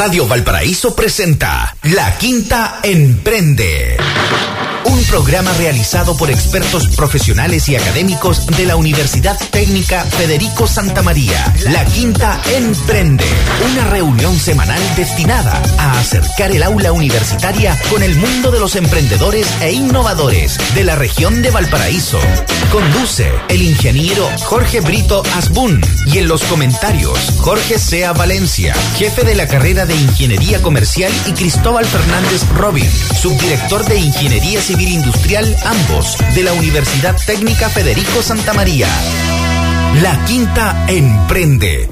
[0.00, 3.98] Radio Valparaíso presenta La Quinta Emprende.
[4.86, 11.52] Un programa realizado por expertos profesionales y académicos de la Universidad Técnica Federico Santa María.
[11.68, 13.26] La Quinta Emprende.
[13.72, 19.46] Una reunión semanal destinada a acercar el aula universitaria con el mundo de los emprendedores
[19.60, 22.18] e innovadores de la región de Valparaíso.
[22.72, 29.34] Conduce el ingeniero Jorge Brito Asbun y en los comentarios Jorge Sea Valencia, jefe de
[29.34, 32.90] la carrera de Ingeniería Comercial y Cristóbal Fernández Robin,
[33.20, 38.88] subdirector de Ingeniería Civil Industrial, ambos, de la Universidad Técnica Federico Santa María.
[40.02, 41.88] La Quinta Emprende.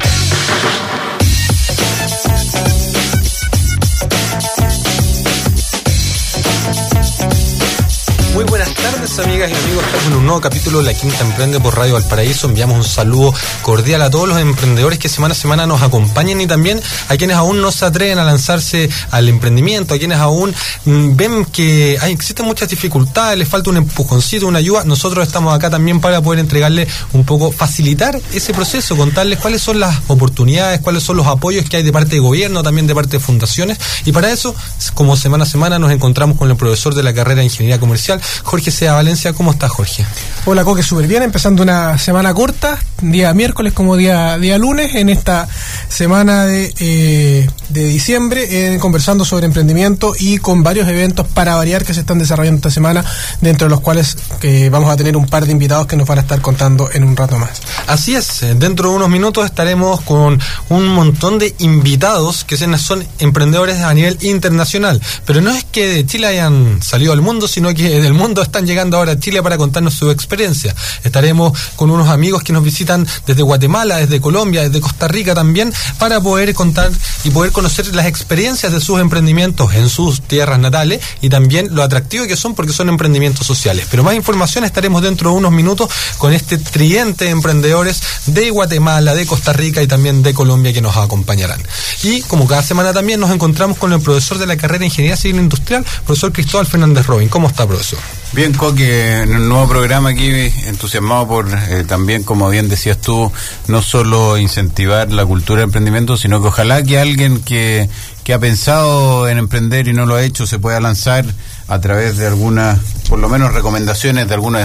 [9.20, 9.84] Amigas y amigos.
[9.84, 12.46] Estamos en un nuevo capítulo de La Quinta Emprende por Radio Valparaíso.
[12.46, 16.46] Enviamos un saludo cordial a todos los emprendedores que semana a semana nos acompañan y
[16.46, 20.54] también a quienes aún no se atreven a lanzarse al emprendimiento, a quienes aún
[20.84, 24.84] mm, ven que hay, existen muchas dificultades, les falta un empujoncito, una ayuda.
[24.84, 29.80] Nosotros estamos acá también para poder entregarle un poco, facilitar ese proceso, contarles cuáles son
[29.80, 33.18] las oportunidades, cuáles son los apoyos que hay de parte de gobierno, también de parte
[33.18, 33.78] de fundaciones.
[34.04, 34.54] Y para eso,
[34.94, 38.20] como semana a semana, nos encontramos con el profesor de la carrera de Ingeniería Comercial,
[38.44, 39.32] Jorge Sea Valencia.
[39.32, 40.04] ¿Cómo estás, Jorge?
[40.44, 41.22] Hola, Coque, súper bien.
[41.22, 45.48] Empezando una semana corta, día miércoles como día, día lunes, en esta
[45.88, 51.86] semana de, eh, de diciembre, eh, conversando sobre emprendimiento y con varios eventos para variar
[51.86, 53.02] que se están desarrollando esta semana,
[53.40, 56.18] dentro de los cuales que vamos a tener un par de invitados que nos van
[56.18, 57.62] a estar contando en un rato más.
[57.86, 63.06] Así es, eh, dentro de unos minutos estaremos con un montón de invitados que son
[63.20, 65.00] emprendedores a nivel internacional.
[65.24, 68.66] Pero no es que de Chile hayan salido al mundo, sino que del mundo están
[68.66, 70.74] llegando ahora a Chile para contarnos su experiencia.
[71.04, 75.72] Estaremos con unos amigos que nos visitan desde Guatemala, desde Colombia, desde Costa Rica también,
[75.98, 76.90] para poder contar
[77.24, 81.82] y poder conocer las experiencias de sus emprendimientos en sus tierras natales y también lo
[81.82, 83.86] atractivo que son porque son emprendimientos sociales.
[83.90, 89.14] Pero más información estaremos dentro de unos minutos con este tridente de emprendedores de Guatemala,
[89.14, 91.60] de Costa Rica y también de Colombia que nos acompañarán.
[92.02, 95.16] Y como cada semana también nos encontramos con el profesor de la carrera de Ingeniería
[95.16, 97.28] Civil Industrial, profesor Cristóbal Fernández Robin.
[97.28, 97.98] ¿Cómo está, profesor?
[98.32, 100.30] Bien, Coque, en el nuevo programa aquí,
[100.66, 103.30] entusiasmado por eh, también, como bien decías tú,
[103.66, 107.88] no solo incentivar la cultura de emprendimiento, sino que ojalá que alguien que,
[108.24, 111.24] que ha pensado en emprender y no lo ha hecho se pueda lanzar
[111.68, 112.78] a través de algunas,
[113.08, 114.62] por lo menos recomendaciones de algunos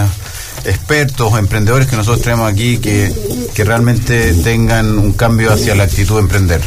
[0.64, 3.12] expertos o emprendedores que nosotros tenemos aquí que,
[3.54, 6.60] que realmente tengan un cambio hacia la actitud de emprender.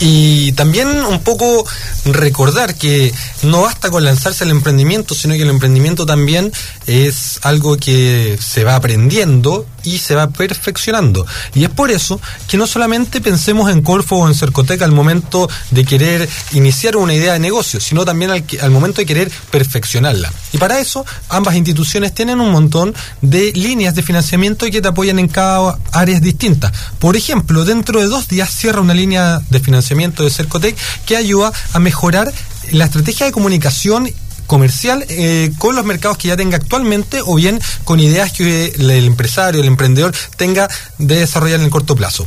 [0.00, 1.66] Y también un poco
[2.04, 6.52] recordar que no basta con lanzarse al emprendimiento, sino que el emprendimiento también
[6.86, 11.26] es algo que se va aprendiendo y se va perfeccionando.
[11.54, 15.48] Y es por eso que no solamente pensemos en Corfo o en Cercotec al momento
[15.70, 20.32] de querer iniciar una idea de negocio, sino también al, momento de querer perfeccionarla.
[20.52, 25.18] Y para eso ambas instituciones tienen un montón de líneas de financiamiento que te apoyan
[25.18, 26.72] en cada área distinta.
[26.98, 30.76] Por ejemplo, dentro de dos días cierra una línea de financiamiento de Cercotec
[31.06, 32.32] que ayuda a mejorar
[32.70, 34.10] la estrategia de comunicación
[34.48, 38.90] comercial eh, con los mercados que ya tenga actualmente o bien con ideas que el
[38.90, 42.26] empresario, el emprendedor tenga de desarrollar en el corto plazo.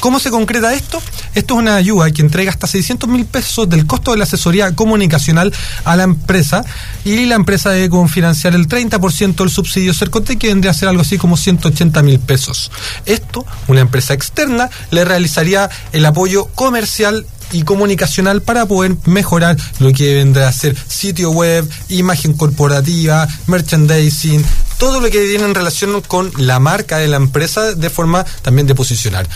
[0.00, 1.02] ¿Cómo se concreta esto?
[1.34, 4.74] Esto es una ayuda que entrega hasta 600 mil pesos del costo de la asesoría
[4.74, 5.52] comunicacional
[5.84, 6.64] a la empresa
[7.04, 11.02] y la empresa debe confinanciar el 30% del subsidio Cercotec que vendría a ser algo
[11.02, 12.70] así como 180 mil pesos.
[13.06, 19.92] Esto, una empresa externa, le realizaría el apoyo comercial y comunicacional para poder mejorar lo
[19.92, 24.44] que vendrá a ser sitio web, imagen corporativa, merchandising,
[24.78, 28.66] todo lo que viene en relación con la marca de la empresa de forma también
[28.66, 29.28] de posicionar.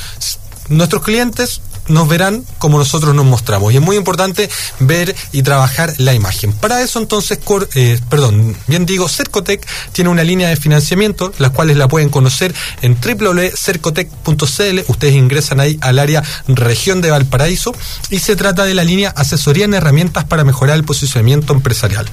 [0.69, 3.73] Nuestros clientes nos verán como nosotros nos mostramos.
[3.73, 4.49] Y es muy importante
[4.81, 6.53] ver y trabajar la imagen.
[6.53, 7.39] Para eso entonces,
[7.75, 12.55] eh, perdón, bien digo, Cercotec tiene una línea de financiamiento, las cuales la pueden conocer
[12.83, 14.81] en www.cercotec.cl.
[14.89, 17.75] Ustedes ingresan ahí al área región de Valparaíso
[18.11, 22.07] y se trata de la línea asesoría en herramientas para mejorar el posicionamiento empresarial.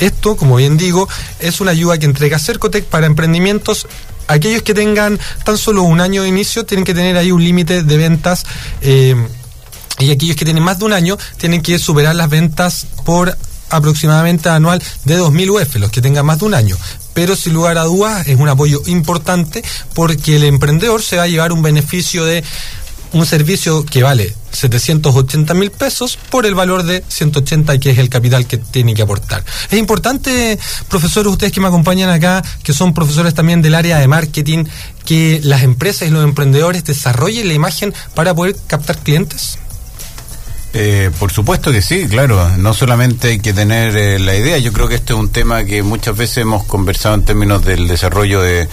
[0.00, 1.08] Esto, como bien digo,
[1.40, 3.86] es una ayuda que entrega Cercotec para emprendimientos
[4.28, 7.82] aquellos que tengan tan solo un año de inicio tienen que tener ahí un límite
[7.82, 8.44] de ventas.
[8.80, 9.14] Eh,
[9.98, 13.36] y aquellos que tienen más de un año tienen que superar las ventas por
[13.70, 16.76] aproximadamente anual de 2.000 UF, los que tengan más de un año.
[17.14, 19.64] Pero sin lugar a dudas es un apoyo importante
[19.94, 22.44] porque el emprendedor se va a llevar un beneficio de
[23.16, 28.08] un servicio que vale 780 mil pesos por el valor de 180 que es el
[28.08, 29.44] capital que tiene que aportar.
[29.70, 30.58] Es importante,
[30.88, 34.64] profesores, ustedes que me acompañan acá, que son profesores también del área de marketing,
[35.04, 39.58] que las empresas y los emprendedores desarrollen la imagen para poder captar clientes.
[40.78, 42.50] Eh, por supuesto que sí, claro.
[42.58, 45.64] No solamente hay que tener eh, la idea, yo creo que este es un tema
[45.64, 48.68] que muchas veces hemos conversado en términos del desarrollo de,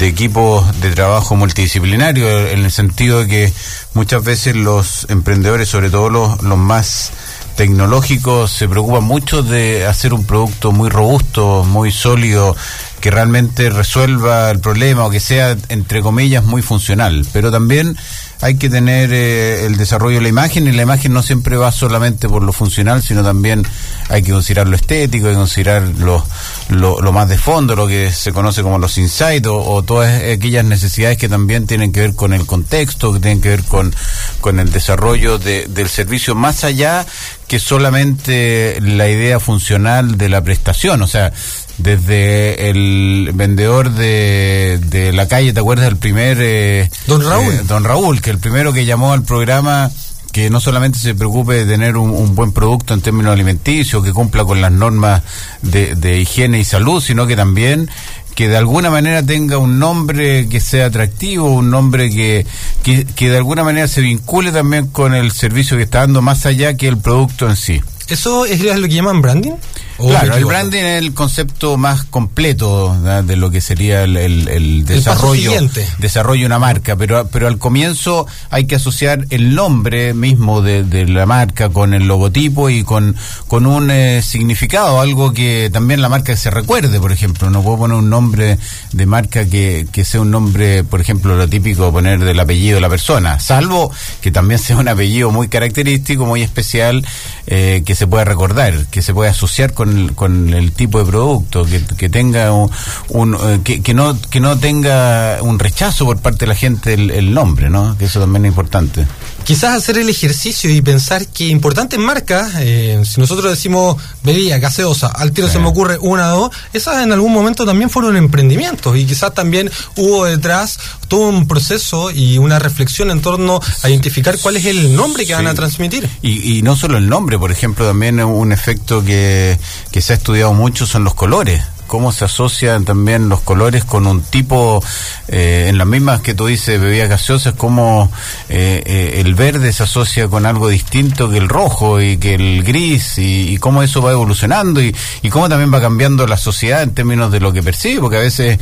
[0.00, 3.52] equipos de trabajo multidisciplinario, en el sentido de que
[3.92, 7.12] muchas veces los emprendedores, sobre todo los, los más
[7.56, 12.56] tecnológicos, se preocupan mucho de hacer un producto muy robusto, muy sólido,
[13.00, 17.26] que realmente resuelva el problema o que sea, entre comillas, muy funcional.
[17.34, 17.98] Pero también
[18.44, 21.72] hay que tener eh, el desarrollo de la imagen y la imagen no siempre va
[21.72, 23.66] solamente por lo funcional, sino también
[24.10, 26.22] hay que considerar lo estético, hay que considerar lo,
[26.68, 31.16] lo, más de fondo, lo que se conoce como los insights o, todas aquellas necesidades
[31.16, 33.94] que también tienen que ver con el contexto, que tienen que ver con,
[34.42, 37.06] con el desarrollo del servicio, más allá
[37.48, 41.00] que solamente la idea funcional de la prestación.
[41.00, 41.32] O sea,
[41.78, 46.38] desde el vendedor de, de la calle, ¿te acuerdas del primer...
[46.40, 47.52] Eh, don Raúl.
[47.52, 49.90] Eh, don Raúl, que el primero que llamó al programa
[50.32, 54.44] que no solamente se preocupe de tener un, buen producto en términos alimenticios, que cumpla
[54.44, 55.22] con las normas
[55.62, 57.88] de, de higiene y salud, sino que también
[58.34, 62.46] que de alguna manera tenga un nombre que sea atractivo, un nombre que,
[62.82, 66.46] que, que de alguna manera se vincule también con el servicio que está dando más
[66.46, 67.80] allá que el producto en sí.
[68.08, 69.52] ¿Eso es lo que llaman branding?
[69.98, 75.52] Claro, el branding es el concepto más completo de lo que sería el, el, desarrollo
[75.98, 80.84] desarrollo de una marca, pero pero al comienzo hay que asociar el nombre mismo de,
[81.06, 83.14] la marca con el logotipo y con
[83.46, 87.78] con un eh, significado, algo que también la marca se recuerde, por ejemplo, no puedo
[87.78, 88.58] poner un nombre
[88.92, 92.80] de marca que, que sea un nombre, por ejemplo, lo típico poner del apellido de
[92.80, 97.06] la persona, salvo que también sea un apellido muy característico, muy especial,
[97.46, 99.83] eh, que se pueda recordar, que se pueda asociar con
[100.14, 101.64] con, el tipo de producto,
[101.96, 106.54] que, tenga un, eh, que, no que no tenga un rechazo por parte de la
[106.54, 107.96] gente el, nombre, ¿no?
[107.98, 109.06] Que eso también es importante.
[109.44, 115.08] Quizás hacer el ejercicio y pensar que importantes marcas, eh, si nosotros decimos bebida, gaseosa,
[115.08, 118.96] al tiro se me ocurre una o dos, esas en algún momento también fueron emprendimientos
[118.96, 124.38] y quizás también hubo detrás todo un proceso y una reflexión en torno a identificar
[124.38, 126.08] cuál es el nombre que van a transmitir.
[126.22, 129.58] Y, y no solo el nombre, por ejemplo, también un efecto que,
[129.92, 134.06] que se ha estudiado mucho son los colores cómo se asocian también los colores con
[134.06, 134.82] un tipo,
[135.28, 138.10] eh, en las mismas que tú dices, bebidas gaseosas, cómo
[138.48, 142.62] eh, eh, el verde se asocia con algo distinto que el rojo y que el
[142.62, 146.92] gris, y, cómo eso va evolucionando y, y, cómo también va cambiando la sociedad en
[146.92, 148.58] términos de lo que percibe, porque a veces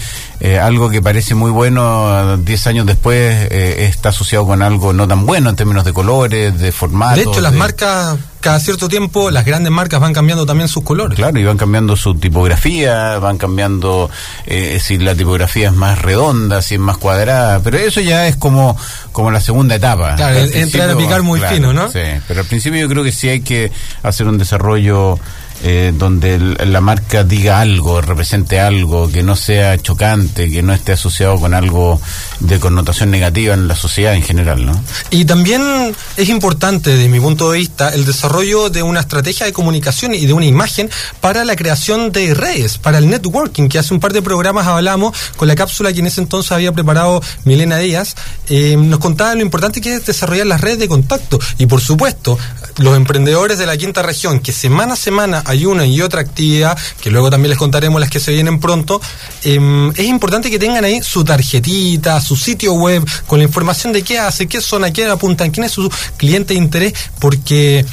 [0.61, 5.51] algo que parece muy bueno 10 años después está asociado con algo no tan bueno
[5.51, 7.17] en términos de colores, de formato.
[7.17, 11.17] De hecho, las marcas cada cierto tiempo las grandes marcas van cambiando también sus colores.
[11.17, 14.11] Claro, y van cambiando su tipografía, van cambiando
[14.47, 18.37] eh, si la tipografía es más redonda, si es más cuadrada, pero eso ya es
[18.37, 18.77] como,
[19.13, 20.17] como la segunda etapa.
[20.17, 21.91] Claro, entrar a picar muy fino, ¿no?
[21.91, 23.71] Sí, pero al principio yo creo que sí hay que
[24.03, 25.19] hacer un desarrollo
[25.63, 30.93] eh, donde la marca diga algo, represente algo, que no sea chocante, que no esté
[30.93, 32.01] asociado con algo
[32.41, 34.73] de connotación negativa en la sociedad en general, ¿no?
[35.11, 39.53] Y también es importante, desde mi punto de vista, el desarrollo de una estrategia de
[39.53, 43.95] comunicación y de una imagen para la creación de redes, para el networking, que hace
[43.95, 47.79] un par de programas hablamos con la cápsula que en ese entonces había preparado Milena
[47.79, 48.17] Díaz,
[48.49, 52.39] eh, nos contaba lo importante que es desarrollar las redes de contacto y por supuesto
[52.79, 56.77] los emprendedores de la quinta región que semana a semana hay una y otra actividad,
[57.01, 59.01] que luego también les contaremos las que se vienen pronto,
[59.45, 64.03] em, es importante que tengan ahí su tarjetita, su sitio web, con la información de
[64.03, 67.85] qué hace, qué zona, qué apuntan, quién es su cliente de interés, porque,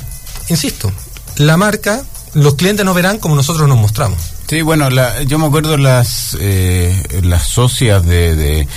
[0.50, 0.92] insisto,
[1.38, 4.20] la marca, los clientes nos verán como nosotros nos mostramos.
[4.50, 4.90] Sí, bueno,
[5.26, 8.68] yo me acuerdo las, eh, las socias de, de,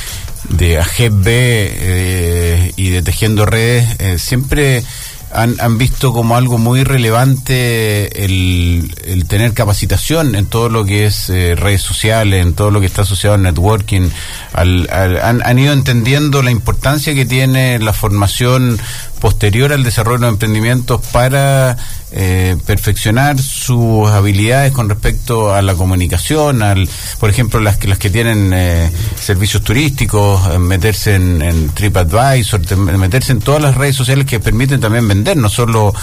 [0.50, 4.84] de AGB eh, y de Tejiendo Redes, eh, siempre
[5.32, 11.06] han, han visto como algo muy relevante el, el tener capacitación en todo lo que
[11.06, 14.10] es eh, redes sociales, en todo lo que está asociado al networking.
[14.52, 18.78] Al, han, han ido entendiendo la importancia que tiene la formación
[19.20, 21.76] posterior al desarrollo de emprendimientos para
[22.14, 26.86] eh, perfeccionar sus habilidades con respecto a la comunicación, al,
[27.18, 33.32] por ejemplo, las que las que tienen eh, servicios turísticos, eh, meterse en, TripAdvisor, meterse
[33.32, 35.94] en todas las redes sociales que permiten también vender, no solo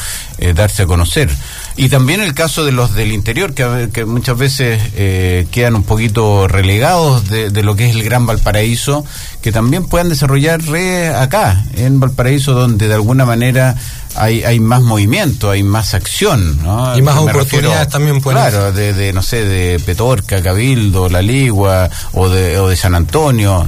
[0.55, 1.29] darse a conocer.
[1.75, 4.81] Y también el caso de los del interior, que, que muchas veces
[5.51, 9.05] quedan un poquito relegados de, de lo que es el Gran Valparaíso,
[9.41, 13.75] que también puedan desarrollar redes acá, en Valparaíso, donde de alguna manera
[14.19, 16.97] hay, hay más movimiento, hay más acción, ¿no?
[16.97, 21.89] Y más oportunidades también pueden Claro, de, de, no sé, de Petorca, Cabildo, La Ligua
[22.13, 23.65] o de, o de San Antonio,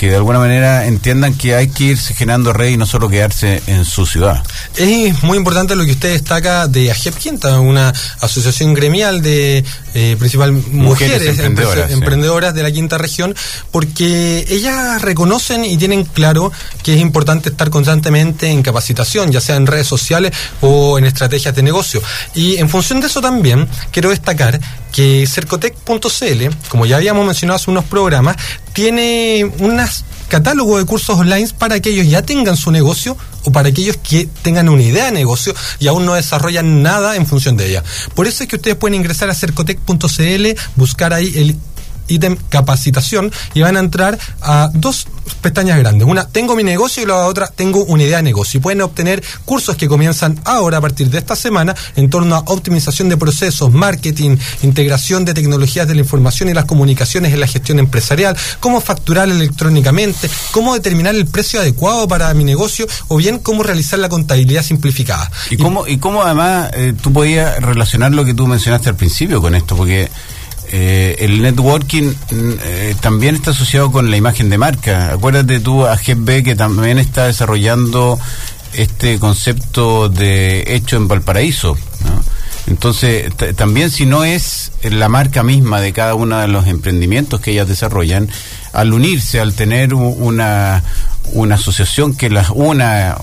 [0.00, 3.62] que de alguna manera entiendan que hay que irse generando red y no solo quedarse
[3.66, 4.42] en su ciudad.
[4.76, 10.16] Es muy importante lo que usted destaca de AGEP Quinta, una asociación gremial de eh,
[10.18, 11.38] principal mujeres,
[11.90, 13.36] emprendedoras, de la quinta región,
[13.70, 16.50] porque ellas reconocen y tienen claro
[16.82, 21.54] que es importante estar constantemente en capacitación, ya sea en redes sociales o en estrategias
[21.54, 22.00] de negocio.
[22.34, 24.58] Y en función de eso también quiero destacar
[24.92, 28.36] que cercotec.cl, como ya habíamos mencionado hace unos programas,
[28.72, 29.80] tiene un
[30.28, 34.68] catálogo de cursos online para aquellos ya tengan su negocio o para aquellos que tengan
[34.68, 37.84] una idea de negocio y aún no desarrollan nada en función de ella.
[38.14, 41.56] Por eso es que ustedes pueden ingresar a cercotec.cl, buscar ahí el
[42.10, 45.06] ítem capacitación y van a entrar a dos
[45.40, 46.06] pestañas grandes.
[46.06, 48.58] Una, tengo mi negocio y la otra, tengo una idea de negocio.
[48.58, 52.40] Y pueden obtener cursos que comienzan ahora a partir de esta semana en torno a
[52.46, 57.46] optimización de procesos, marketing, integración de tecnologías de la información y las comunicaciones en la
[57.46, 63.38] gestión empresarial, cómo facturar electrónicamente, cómo determinar el precio adecuado para mi negocio o bien
[63.38, 65.30] cómo realizar la contabilidad simplificada.
[65.50, 69.40] Y, cómo, y cómo además eh, tú podías relacionar lo que tú mencionaste al principio
[69.40, 70.10] con esto, porque
[70.72, 75.12] eh, el networking eh, también está asociado con la imagen de marca.
[75.12, 78.20] Acuérdate tú a GB que también está desarrollando
[78.74, 81.76] este concepto de hecho en Valparaíso.
[82.68, 87.50] Entonces, también si no es la marca misma de cada uno de los emprendimientos que
[87.50, 88.28] ellas desarrollan,
[88.72, 90.84] al unirse, al tener una,
[91.32, 93.16] una asociación que las una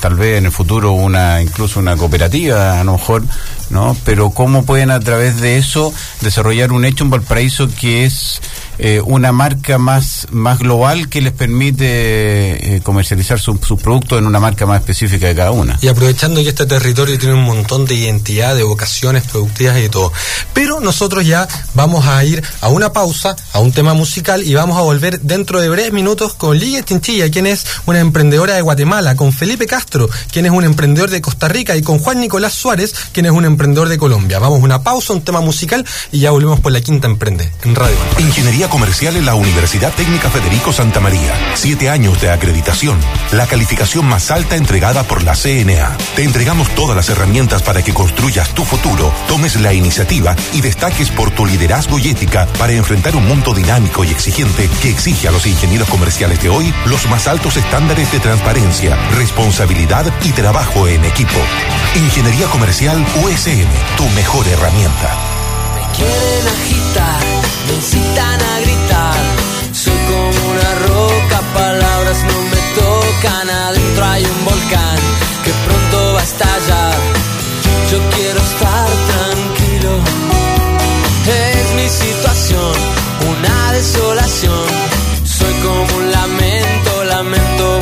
[0.00, 3.24] tal vez en el futuro una incluso una cooperativa a lo mejor
[3.70, 8.40] no pero cómo pueden a través de eso desarrollar un hecho en Valparaíso que es
[8.78, 14.26] eh, una marca más, más global que les permite eh, comercializar sus su productos en
[14.26, 15.78] una marca más específica de cada una.
[15.80, 20.12] Y aprovechando que este territorio tiene un montón de identidad, de vocaciones productivas y todo.
[20.52, 24.78] Pero nosotros ya vamos a ir a una pausa, a un tema musical y vamos
[24.78, 29.16] a volver dentro de breves minutos con Ligia Chinchilla, quien es una emprendedora de Guatemala,
[29.16, 32.94] con Felipe Castro, quien es un emprendedor de Costa Rica y con Juan Nicolás Suárez,
[33.12, 34.38] quien es un emprendedor de Colombia.
[34.38, 37.74] Vamos a una pausa, un tema musical y ya volvemos por la quinta emprende en
[37.74, 37.96] radio.
[38.18, 41.32] Ingeniería Comercial en la Universidad Técnica Federico Santa María.
[41.54, 42.98] Siete años de acreditación.
[43.32, 45.96] La calificación más alta entregada por la CNA.
[46.16, 51.10] Te entregamos todas las herramientas para que construyas tu futuro, tomes la iniciativa y destaques
[51.10, 55.32] por tu liderazgo y ética para enfrentar un mundo dinámico y exigente que exige a
[55.32, 61.04] los ingenieros comerciales de hoy los más altos estándares de transparencia, responsabilidad y trabajo en
[61.04, 61.38] equipo.
[61.96, 65.16] Ingeniería Comercial USN, tu mejor herramienta.
[65.96, 67.33] Quieren agitar
[67.66, 69.20] me incitan a gritar.
[69.72, 73.50] Soy como una roca, palabras no me tocan.
[73.50, 74.98] Adentro hay un volcán
[75.44, 76.96] que pronto va a estallar.
[77.90, 79.92] Yo quiero estar tranquilo.
[81.26, 82.74] Es mi situación,
[83.32, 84.66] una desolación.
[85.24, 87.80] Soy como un lamento, lamento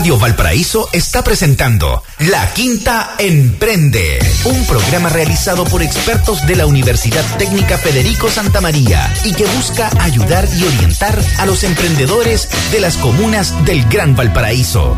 [0.00, 7.22] Radio Valparaíso está presentando La Quinta Emprende, un programa realizado por expertos de la Universidad
[7.36, 12.96] Técnica Federico Santa María y que busca ayudar y orientar a los emprendedores de las
[12.96, 14.96] comunas del Gran Valparaíso.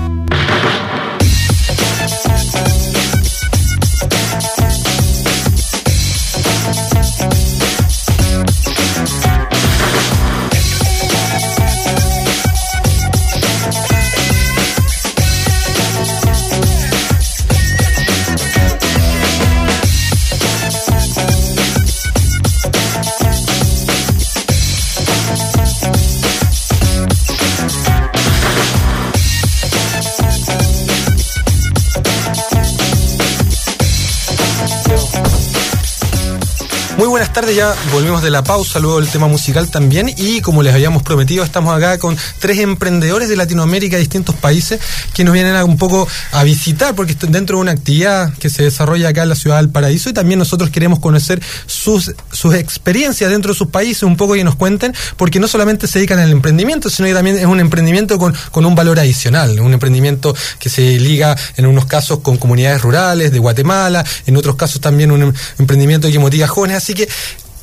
[37.54, 40.12] Ya volvemos de la pausa, luego el tema musical también.
[40.16, 44.80] Y como les habíamos prometido, estamos acá con tres emprendedores de Latinoamérica, de distintos países,
[45.12, 48.62] que nos vienen un poco a visitar porque están dentro de una actividad que se
[48.62, 50.08] desarrolla acá en la ciudad del Paraíso.
[50.08, 54.44] Y también nosotros queremos conocer sus, sus experiencias dentro de sus países, un poco que
[54.44, 58.18] nos cuenten, porque no solamente se dedican al emprendimiento, sino que también es un emprendimiento
[58.18, 62.80] con, con un valor adicional, un emprendimiento que se liga en unos casos con comunidades
[62.82, 66.94] rurales de Guatemala, en otros casos también un em, emprendimiento que motiva a jóvenes, así
[66.94, 67.08] que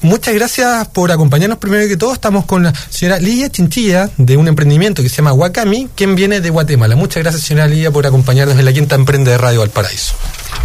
[0.01, 1.59] muchas gracias por acompañarnos.
[1.59, 5.33] Primero que todo, estamos con la señora Lidia Chinchilla de un emprendimiento que se llama
[5.33, 6.95] Wakami, quien viene de Guatemala.
[6.95, 10.15] Muchas gracias, señora Lidia, por acompañarnos en la quinta emprende de Radio Valparaíso.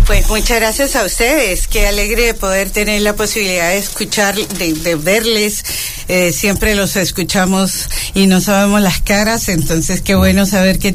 [0.07, 1.67] Pues muchas gracias a ustedes.
[1.67, 5.65] Qué alegre poder tener la posibilidad de escuchar, de, verles.
[6.09, 10.95] Eh, siempre los escuchamos y no sabemos las caras, entonces qué bueno saber que,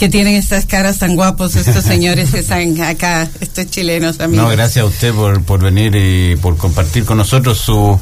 [0.00, 4.46] que tienen estas caras tan guapos estos señores que están acá, estos chilenos amigos.
[4.46, 8.00] No, gracias a usted por, por venir y por compartir con nosotros su,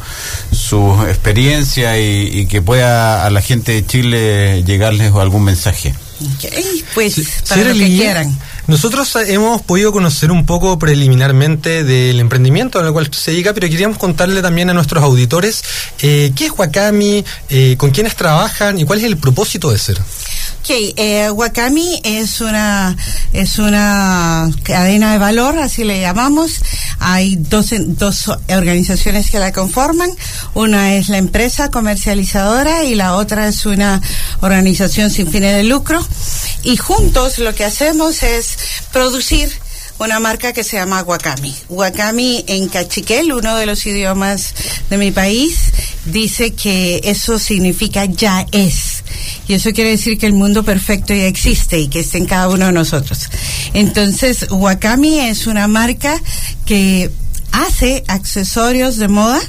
[0.52, 5.92] su experiencia y, y que pueda a la gente de Chile llegarles algún mensaje.
[6.37, 8.38] Okay, pues para lo que quieran.
[8.68, 13.96] Nosotros hemos podido conocer un poco preliminarmente del emprendimiento al cual se dedica, pero queríamos
[13.96, 15.64] contarle también a nuestros auditores
[16.02, 19.98] eh, qué es Wakami, eh, con quiénes trabajan y cuál es el propósito de ser.
[19.98, 22.94] Ok, eh, Wakami es una,
[23.33, 26.61] es una cadena de valor, así le llamamos.
[26.98, 30.11] Hay dos, dos organizaciones que la conforman.
[30.52, 34.02] Una es la empresa comercializadora y la otra es una
[34.42, 36.07] organización sin fines de lucro.
[36.64, 38.58] Y juntos lo que hacemos es
[38.92, 39.51] producir
[39.99, 41.55] una marca que se llama Wakami.
[41.68, 44.55] Wakami en cachiquel, uno de los idiomas
[44.90, 45.73] de mi país,
[46.05, 49.03] dice que eso significa ya es.
[49.49, 52.49] Y eso quiere decir que el mundo perfecto ya existe y que está en cada
[52.49, 53.29] uno de nosotros.
[53.75, 56.21] Entonces, Wakami es una marca
[56.64, 57.11] que
[57.51, 59.40] hace accesorios de moda,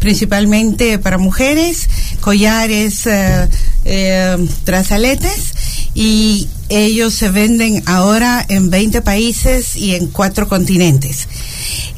[0.00, 1.88] principalmente para mujeres,
[2.20, 3.48] collares, eh,
[3.84, 5.52] eh, trazaletes
[5.94, 11.28] y ellos se venden ahora en 20 países y en cuatro continentes.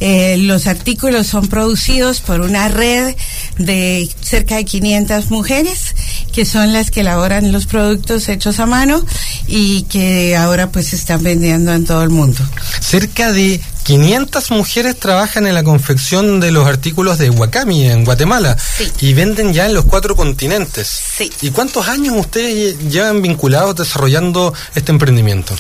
[0.01, 3.15] Eh, los artículos son producidos por una red
[3.59, 5.95] de cerca de 500 mujeres
[6.33, 9.05] que son las que elaboran los productos hechos a mano
[9.47, 12.41] y que ahora pues se están vendiendo en todo el mundo.
[12.81, 18.57] Cerca de 500 mujeres trabajan en la confección de los artículos de Wakami en Guatemala
[19.01, 20.89] y venden ya en los cuatro continentes.
[20.89, 21.31] Sí.
[21.43, 25.55] ¿Y cuántos años ustedes llevan vinculados desarrollando este emprendimiento?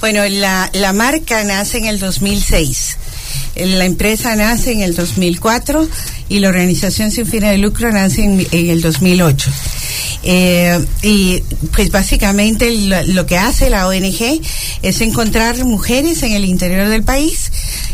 [0.00, 2.98] Bueno, la, la marca nace en el 2006.
[3.56, 5.88] La empresa nace en el 2004
[6.28, 9.50] y la organización sin fines de lucro nace en, el 2008.
[10.22, 12.70] Eh, y pues básicamente
[13.06, 14.40] lo, que hace la ONG
[14.82, 17.50] es encontrar mujeres en el interior del país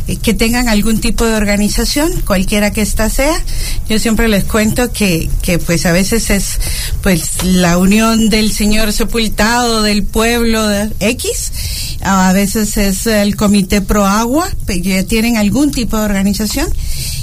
[0.08, 3.42] eh, que tengan algún tipo de organización, cualquiera que ésta sea.
[3.88, 6.58] Yo siempre les cuento que, que pues a veces es
[7.02, 11.52] pues la unión del señor sepultado del pueblo de X,
[12.00, 16.68] a veces es el comité pro agua, que ya tienen algún tipo de organización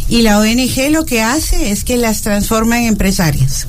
[0.09, 3.67] y la ONG lo que hace es que las transforma en empresarias.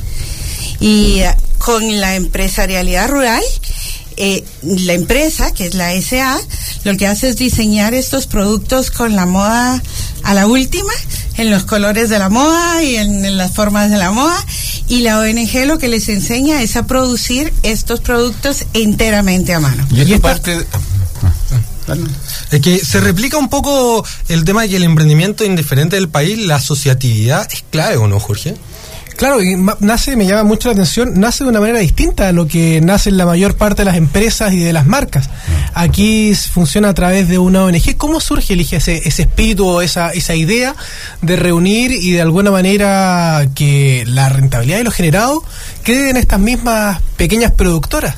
[0.85, 1.23] Y
[1.57, 3.43] con la empresarialidad rural,
[4.19, 6.39] eh, la empresa, que es la SA,
[6.85, 9.83] lo que hace es diseñar estos productos con la moda
[10.25, 10.93] a la última,
[11.39, 14.37] en los colores de la moda y en, las formas de la moda.
[14.87, 19.87] Y la ONG lo que les enseña es a producir estos productos enteramente a mano.
[19.91, 20.67] Y esta parte...
[22.51, 26.37] Es que se replica un poco el tema de que el emprendimiento indiferente del país,
[26.39, 28.55] la asociatividad es clave, ¿o no, Jorge?
[29.17, 32.49] Claro, y nace, me llama mucho la atención, nace de una manera distinta a lo
[32.49, 35.31] que nace en la mayor parte de las empresas y de las marcas.
[35.73, 37.97] Aquí funciona a través de una ONG.
[37.97, 40.75] ¿Cómo surge, elige ese, ese espíritu o esa, esa idea
[41.23, 45.45] de reunir y de alguna manera que la rentabilidad de lo generado
[45.85, 48.17] quede en estas mismas pequeñas productoras?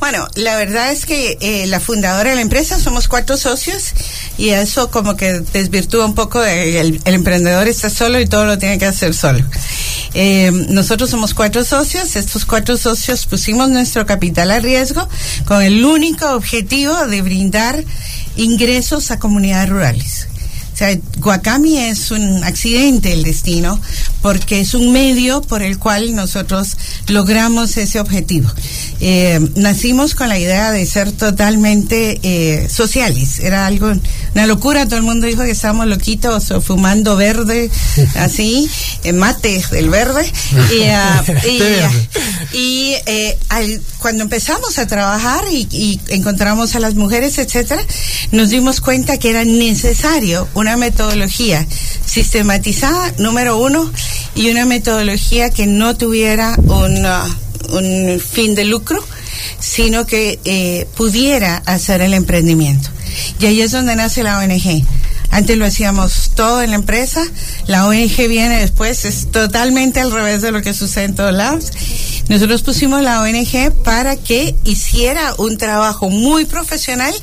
[0.00, 3.92] Bueno, la verdad es que eh, la fundadora de la empresa somos cuatro socios
[4.36, 8.44] y eso como que desvirtúa un poco de, el, el emprendedor está solo y todo
[8.44, 9.44] lo tiene que hacer solo.
[10.14, 15.08] Eh, nosotros somos cuatro socios, estos cuatro socios pusimos nuestro capital a riesgo
[15.46, 17.82] con el único objetivo de brindar
[18.36, 20.28] ingresos a comunidades rurales.
[20.72, 23.78] O sea, Guacami es un accidente del destino
[24.22, 26.76] porque es un medio por el cual nosotros
[27.08, 28.50] logramos ese objetivo.
[29.00, 33.40] Eh, nacimos con la idea de ser totalmente eh, sociales.
[33.40, 33.92] Era algo,
[34.34, 34.86] una locura.
[34.86, 37.70] Todo el mundo dijo que estábamos loquitos o fumando verde,
[38.14, 38.70] así,
[39.04, 40.30] eh, mate del verde.
[40.72, 41.24] Y, y, ah,
[42.52, 47.82] y, eh, al- cuando empezamos a trabajar y, y encontramos a las mujeres, etcétera,
[48.30, 51.66] nos dimos cuenta que era necesario una metodología
[52.06, 53.90] sistematizada, número uno,
[54.34, 59.02] y una metodología que no tuviera un, fin de lucro,
[59.58, 62.90] sino que eh, pudiera hacer el emprendimiento.
[63.40, 64.84] Y ahí es donde nace la ONG.
[65.32, 67.22] Antes lo hacíamos todo en la empresa,
[67.66, 71.70] la ONG viene después, es totalmente al revés de lo que sucede en todos lados.
[72.28, 77.14] Nosotros pusimos la ONG para que hiciera un trabajo muy profesional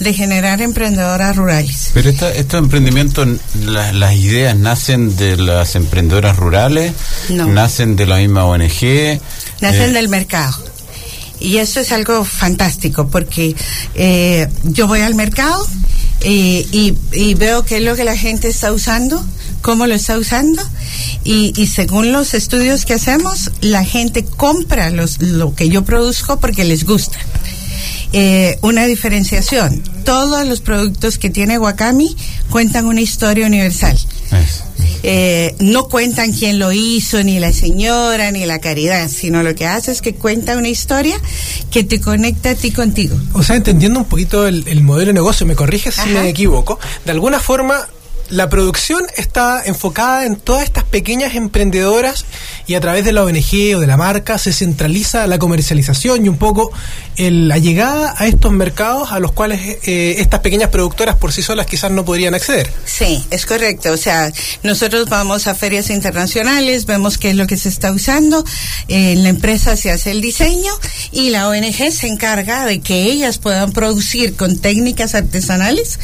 [0.00, 1.90] de generar emprendedoras rurales.
[1.92, 3.28] Pero esta, estos emprendimientos,
[3.66, 6.92] la- las ideas nacen de las emprendedoras rurales,
[7.28, 7.46] No.
[7.48, 9.20] nacen de la misma ONG.
[9.60, 10.56] nacen eh, del mercado.
[11.40, 13.54] Y eso es algo fantástico porque
[13.94, 15.64] eh, yo voy al mercado
[16.20, 19.24] eh, y, y veo qué es lo que la gente está usando,
[19.60, 20.62] cómo lo está usando
[21.24, 26.40] y, y según los estudios que hacemos, la gente compra los, lo que yo produzco
[26.40, 27.18] porque les gusta.
[28.12, 29.82] Eh, una diferenciación.
[30.04, 32.16] Todos los productos que tiene Wakami
[32.50, 33.98] cuentan una historia universal.
[35.02, 39.66] Eh, no cuentan quién lo hizo, ni la señora, ni la caridad, sino lo que
[39.66, 41.16] hace es que cuenta una historia
[41.70, 43.16] que te conecta a ti contigo.
[43.32, 46.78] O sea, entendiendo un poquito el, el modelo de negocio, me corriges si me equivoco,
[47.04, 47.86] de alguna forma
[48.30, 52.24] la producción está enfocada en todas estas pequeñas emprendedoras
[52.66, 56.28] y a través de la ONG o de la marca se centraliza la comercialización y
[56.28, 56.70] un poco
[57.16, 61.66] la llegada a estos mercados a los cuales eh, estas pequeñas productoras por sí solas
[61.66, 62.70] quizás no podrían acceder.
[62.84, 63.92] Sí, es correcto.
[63.92, 64.30] O sea,
[64.62, 68.44] nosotros vamos a ferias internacionales, vemos qué es lo que se está usando,
[68.88, 70.72] eh, en la empresa se hace el diseño
[71.10, 75.98] y la ONG se encarga de que ellas puedan producir con técnicas artesanales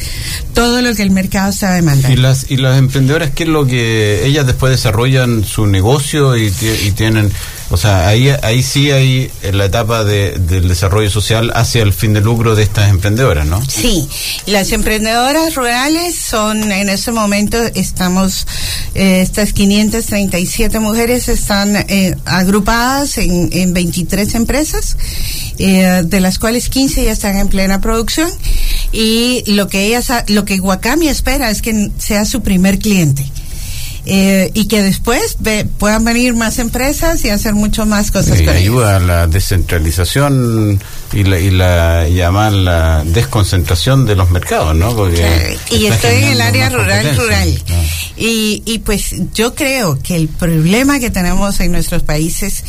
[0.53, 2.14] todo lo que el mercado está demandando.
[2.15, 6.45] Y las, y las emprendedoras, ¿qué es lo que ellas después desarrollan su negocio y,
[6.85, 7.29] y tienen,
[7.69, 11.93] o sea, ahí, ahí sí hay en la etapa de, del desarrollo social hacia el
[11.93, 13.61] fin de lucro de estas emprendedoras, ¿no?
[13.67, 14.07] Sí,
[14.45, 18.45] las emprendedoras rurales son, en este momento estamos,
[18.93, 24.97] eh, estas 537 mujeres están eh, agrupadas en, en 23 empresas,
[25.57, 28.29] eh, de las cuales 15 ya están en plena producción
[28.91, 33.25] y lo que ellas, lo que Wakami espera es que sea su primer cliente.
[34.07, 38.45] Eh, y que después ve- puedan venir más empresas y hacer mucho más cosas Y
[38.45, 38.61] con ellas.
[38.61, 40.79] ayuda a la descentralización
[41.11, 44.95] y la, y la llamar la desconcentración de los mercados, ¿no?
[44.95, 47.63] Porque Claro, Y estoy en el área rural, rural.
[48.17, 52.63] Y, y pues yo creo que el problema que tenemos en nuestros países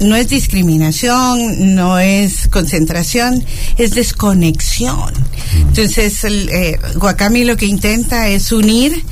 [0.00, 3.44] no es discriminación, no es concentración,
[3.78, 5.12] es desconexión.
[5.56, 9.04] Entonces, el, eh, Guacami lo que intenta es unir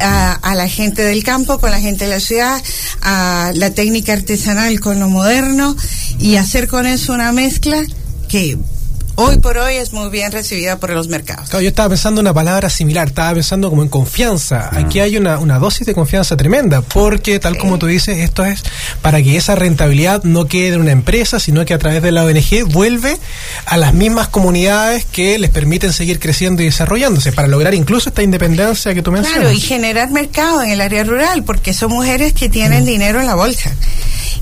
[0.00, 2.60] a, a la gente del campo con la gente de la ciudad,
[3.02, 5.76] a la técnica artesanal con lo moderno
[6.18, 7.82] y hacer con eso una mezcla
[8.28, 8.58] que
[9.16, 11.48] hoy por hoy es muy bien recibida por los mercados.
[11.48, 14.70] Claro, yo estaba pensando una palabra similar, estaba pensando como en confianza.
[14.72, 18.62] Aquí hay una, una dosis de confianza tremenda, porque tal como tú dices, esto es
[19.00, 22.24] para que esa rentabilidad no quede en una empresa, sino que a través de la
[22.24, 23.18] ONG vuelve
[23.66, 28.22] a las mismas comunidades que les permiten seguir creciendo y desarrollándose, para lograr incluso esta
[28.22, 29.40] independencia que tú mencionas.
[29.40, 33.26] Claro, y generar mercado en el área rural, porque son mujeres que tienen dinero en
[33.26, 33.72] la bolsa.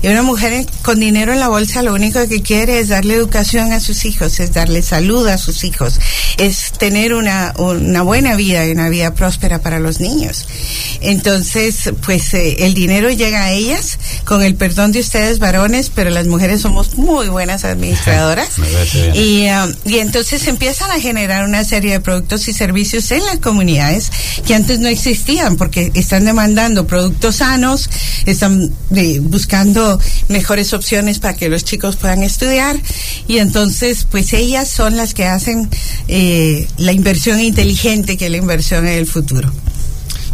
[0.01, 3.71] Y una mujer con dinero en la bolsa lo único que quiere es darle educación
[3.71, 5.99] a sus hijos, es darle salud a sus hijos,
[6.37, 10.47] es tener una, una buena vida y una vida próspera para los niños.
[11.01, 16.09] Entonces, pues eh, el dinero llega a ellas, con el perdón de ustedes varones, pero
[16.09, 18.49] las mujeres somos muy buenas administradoras.
[19.13, 23.37] Y, um, y entonces empiezan a generar una serie de productos y servicios en las
[23.37, 24.11] comunidades
[24.45, 27.89] que antes no existían porque están demandando productos sanos,
[28.25, 32.77] están eh, buscando mejores opciones para que los chicos puedan estudiar
[33.27, 35.69] y entonces pues ellas son las que hacen
[36.07, 39.51] eh, la inversión inteligente que es la inversión en el futuro.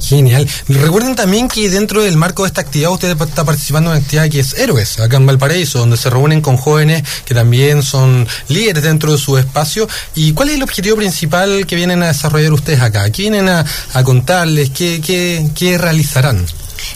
[0.01, 0.47] Genial.
[0.67, 4.29] Recuerden también que dentro del marco de esta actividad usted está participando en una actividad
[4.29, 8.83] que es Héroes, acá en Valparaíso, donde se reúnen con jóvenes que también son líderes
[8.83, 9.87] dentro de su espacio.
[10.15, 13.09] ¿Y cuál es el objetivo principal que vienen a desarrollar ustedes acá?
[13.11, 13.65] ¿Qué vienen a,
[14.03, 14.69] contarles?
[14.69, 16.45] ¿Qué, qué, qué realizarán?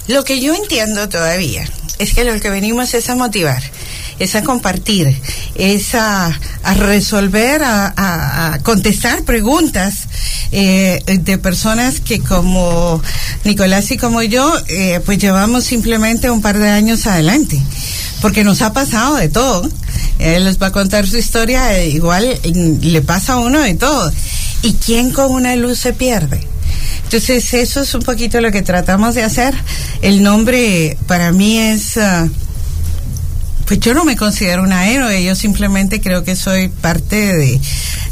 [0.07, 3.61] Lo que yo entiendo todavía es que lo que venimos es a motivar
[4.23, 5.19] es a compartir,
[5.55, 6.37] es a,
[6.75, 10.07] resolver, a, contestar preguntas
[10.51, 13.01] eh, de personas que como
[13.43, 17.59] Nicolás y como yo, eh, pues llevamos simplemente un par de años adelante,
[18.21, 19.67] porque nos ha pasado de todo.
[20.19, 24.11] Él les va a contar su historia, eh, igual le pasa a uno de todo.
[24.61, 26.47] ¿Y quién con una luz se pierde?
[27.05, 29.55] Entonces eso es un poquito lo que tratamos de hacer.
[30.01, 31.97] El nombre para mí es...
[31.97, 32.27] Ah,
[33.71, 37.61] pues yo no me considero una héroe, yo simplemente creo que soy parte de,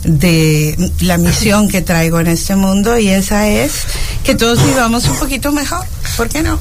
[0.05, 3.73] de la misión que traigo en este mundo y esa es
[4.23, 5.85] que todos vivamos un poquito mejor.
[6.15, 6.57] ¿Por qué no?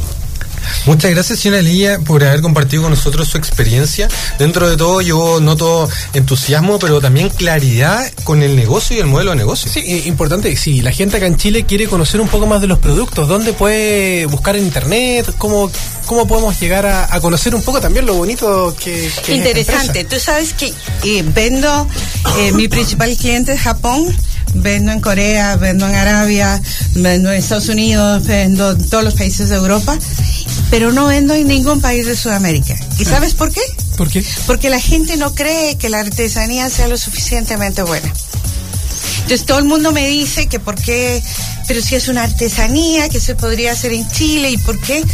[0.87, 4.09] Muchas gracias, señora Lía, por haber compartido con nosotros su experiencia.
[4.39, 9.31] Dentro de todo, yo noto entusiasmo, pero también claridad con el negocio y el modelo
[9.31, 9.71] de negocio.
[9.71, 10.57] Sí, eh, importante.
[10.57, 13.53] Si la gente acá en Chile quiere conocer un poco más de los productos, ¿dónde
[13.53, 15.35] puede buscar en internet?
[15.39, 15.71] ¿Cómo,
[16.07, 20.05] cómo podemos llegar a, conocer un poco también lo bonito que, que Interesante.
[20.05, 20.73] Tú sabes que
[21.05, 21.87] eh, vendo,
[22.39, 24.17] eh, mi principal cliente es Japón
[24.55, 26.61] vendo en Corea, vendo en Arabia,
[26.95, 29.99] vendo en Estados Unidos, vendo en todos los países de Europa,
[30.71, 32.75] pero no vendo en ningún país de Sudamérica.
[32.99, 33.09] ¿Y ah.
[33.09, 33.61] sabes por qué?
[33.97, 34.25] ¿Por qué?
[34.47, 38.13] Porque la gente no cree que la artesanía sea lo suficientemente buena.
[39.23, 41.23] Entonces todo el mundo me dice que por qué,
[41.67, 45.05] pero si es una artesanía que se podría hacer en Chile y por qué,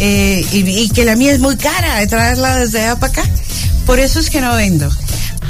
[0.00, 3.30] eh, y, y, que la mía es muy cara de traerla desde allá para acá.
[3.86, 4.90] Por eso es que no vendo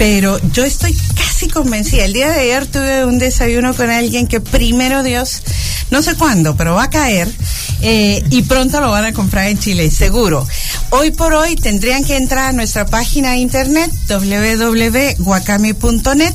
[0.01, 2.07] pero yo estoy casi convencida.
[2.07, 5.43] El día de ayer tuve un desayuno con alguien que primero Dios,
[5.91, 7.29] no sé cuándo, pero va a caer
[7.83, 10.49] eh, y pronto lo van a comprar en Chile, seguro.
[10.89, 16.35] Hoy por hoy tendrían que entrar a nuestra página de internet www.guacami.net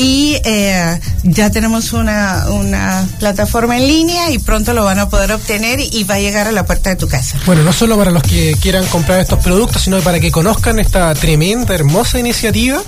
[0.00, 5.30] y eh, ya tenemos una, una plataforma en línea y pronto lo van a poder
[5.32, 7.38] obtener y va a llegar a la puerta de tu casa.
[7.44, 11.12] Bueno, no solo para los que quieran comprar estos productos, sino para que conozcan esta
[11.14, 12.82] tremenda, hermosa iniciativa.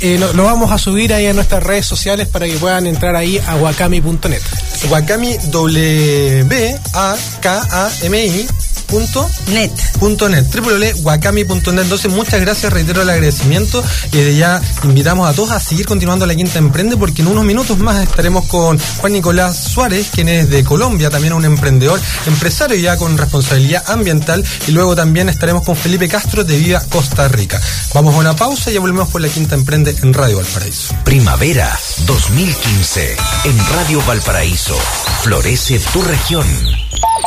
[0.00, 3.40] Eh, lo, vamos a subir ahí a nuestras redes sociales para que puedan entrar ahí
[3.46, 4.42] a wakami.net.
[4.90, 8.46] Wakami W A K A M I
[8.88, 9.70] punto net.
[9.98, 13.84] punto net www.wakami.net entonces muchas gracias reitero el agradecimiento.
[14.12, 17.44] Y desde ya invitamos a todos a seguir continuando la quinta emprende porque en unos
[17.44, 22.76] minutos más estaremos con Juan Nicolás Suárez quien es de Colombia también un emprendedor empresario
[22.76, 24.44] ya con responsabilidad ambiental.
[24.66, 27.60] Y luego también estaremos con Felipe Castro de Viva Costa Rica.
[27.94, 30.94] Vamos a una pausa y ya volvemos por la quinta emprende en Radio Valparaíso.
[31.04, 34.76] Primavera 2015 en Radio Valparaíso
[35.22, 36.46] florece tu región.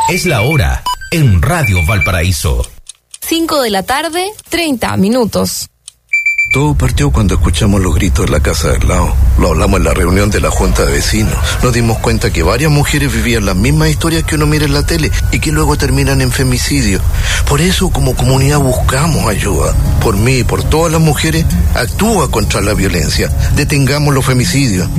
[0.10, 2.66] Es la hora en Radio Valparaíso.
[3.20, 5.68] 5 de la tarde, 30 minutos.
[6.54, 9.14] Todo partió cuando escuchamos los gritos en la casa del lado.
[9.38, 11.36] Lo hablamos en la reunión de la Junta de Vecinos.
[11.64, 14.86] Nos dimos cuenta que varias mujeres vivían las mismas historias que uno mira en la
[14.86, 17.02] tele y que luego terminan en femicidio.
[17.48, 19.74] Por eso como comunidad buscamos ayuda.
[20.02, 21.46] Por mí y por todas las mujeres,
[21.76, 23.28] actúa contra la violencia.
[23.56, 24.90] Detengamos los femicidios.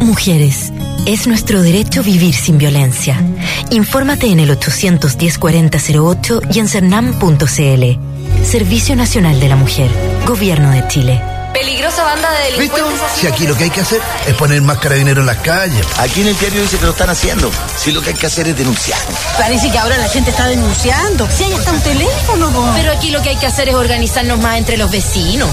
[0.00, 0.72] Mujeres.
[1.04, 3.22] Es nuestro derecho vivir sin violencia.
[3.70, 8.44] Infórmate en el 810 4008 y en cernam.cl.
[8.44, 9.90] Servicio Nacional de la Mujer.
[10.26, 11.20] Gobierno de Chile.
[11.52, 12.92] Peligrosa banda de delincuentes.
[12.92, 13.20] ¿Viste?
[13.20, 15.86] Si aquí lo que hay que hacer es poner más carabineros en las calles.
[15.96, 17.50] Aquí en el diario dice que lo están haciendo.
[17.78, 18.98] Si lo que hay que hacer es denunciar.
[19.38, 21.26] Parece que ahora la gente está denunciando.
[21.30, 22.72] Si hay hasta un teléfono.
[22.76, 25.48] Pero aquí lo que hay que hacer es organizarnos más entre los vecinos.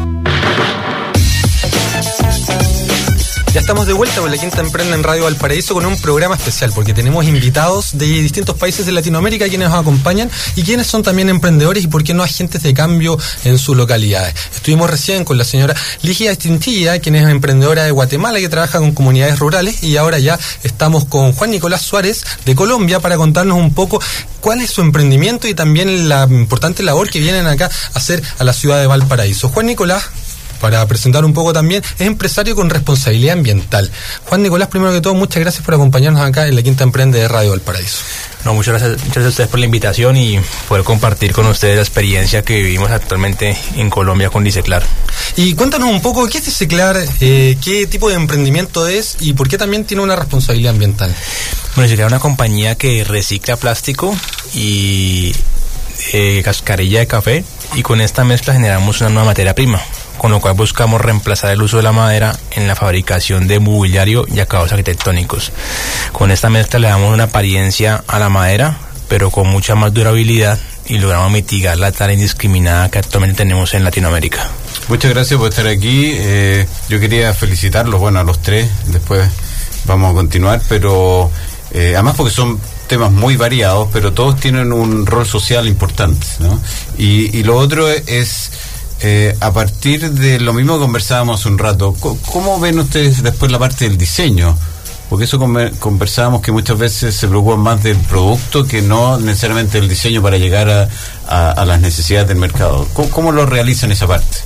[3.54, 6.72] Ya estamos de vuelta con la Quinta Emprende en Radio Valparaíso con un programa especial
[6.74, 11.30] porque tenemos invitados de distintos países de Latinoamérica quienes nos acompañan y quienes son también
[11.30, 14.34] emprendedores y por qué no agentes de cambio en sus localidades.
[14.56, 18.92] Estuvimos recién con la señora Ligia Estintilla, quien es emprendedora de Guatemala que trabaja con
[18.92, 23.72] comunidades rurales y ahora ya estamos con Juan Nicolás Suárez de Colombia para contarnos un
[23.76, 24.02] poco
[24.42, 28.44] cuál es su emprendimiento y también la importante labor que vienen acá a hacer a
[28.44, 29.48] la ciudad de Valparaíso.
[29.50, 30.06] Juan Nicolás,
[30.64, 33.92] para presentar un poco también, es empresario con responsabilidad ambiental.
[34.24, 37.28] Juan Nicolás, primero que todo, muchas gracias por acompañarnos acá en la Quinta Emprende de
[37.28, 37.98] Radio Valparaíso.
[38.46, 41.76] No, muchas gracias, muchas gracias a ustedes por la invitación y poder compartir con ustedes
[41.76, 44.84] la experiencia que vivimos actualmente en Colombia con Diceclar.
[45.36, 46.96] Y cuéntanos un poco, ¿qué es Diceclar?
[47.20, 49.18] Eh, ¿Qué tipo de emprendimiento es?
[49.20, 51.14] ¿Y por qué también tiene una responsabilidad ambiental?
[51.76, 54.16] Bueno, Diceclar es una compañía que recicla plástico
[54.54, 55.36] y
[56.14, 57.44] eh, cascarilla de café
[57.76, 59.82] y con esta mezcla generamos una nueva materia prima,
[60.24, 64.26] con lo cual buscamos reemplazar el uso de la madera en la fabricación de mobiliario
[64.34, 65.52] y acabados arquitectónicos.
[66.14, 68.78] Con esta mezcla le damos una apariencia a la madera,
[69.10, 73.84] pero con mucha más durabilidad y logramos mitigar la tala indiscriminada que actualmente tenemos en
[73.84, 74.48] Latinoamérica.
[74.88, 76.14] Muchas gracias por estar aquí.
[76.16, 79.30] Eh, yo quería felicitarlos, bueno, a los tres, después
[79.84, 81.30] vamos a continuar, pero
[81.72, 86.26] eh, además porque son temas muy variados, pero todos tienen un rol social importante,
[86.98, 88.52] y lo otro es,
[89.04, 91.94] eh, a partir de lo mismo que conversábamos un rato,
[92.32, 94.58] ¿cómo ven ustedes después la parte del diseño?
[95.10, 99.80] Porque eso conver- conversábamos que muchas veces se preocupan más del producto que no necesariamente
[99.80, 100.90] del diseño para llegar
[101.28, 102.88] a, las necesidades del mercado.
[102.94, 104.38] ¿Cómo, lo realizan esa parte?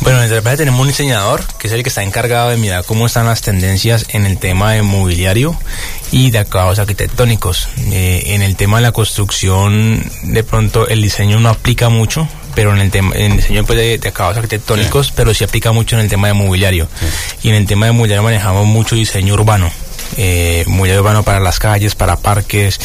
[0.00, 3.06] Bueno, en Terapia tenemos un diseñador que es el que está encargado de mirar cómo
[3.06, 5.54] están las tendencias en el tema de mobiliario
[6.12, 7.68] y de acabados arquitectónicos.
[7.90, 12.26] Eh, en el tema de la construcción, de pronto el diseño no aplica mucho,
[12.60, 15.72] pero en el tema en el diseño pues, de, de acabados arquitectónicos, pero sí aplica
[15.72, 16.88] mucho en el tema de mobiliario.
[17.42, 19.72] Y en el tema de mobiliario manejamos mucho diseño urbano.
[20.18, 22.78] Eh, mobiliario urbano para las calles, para parques.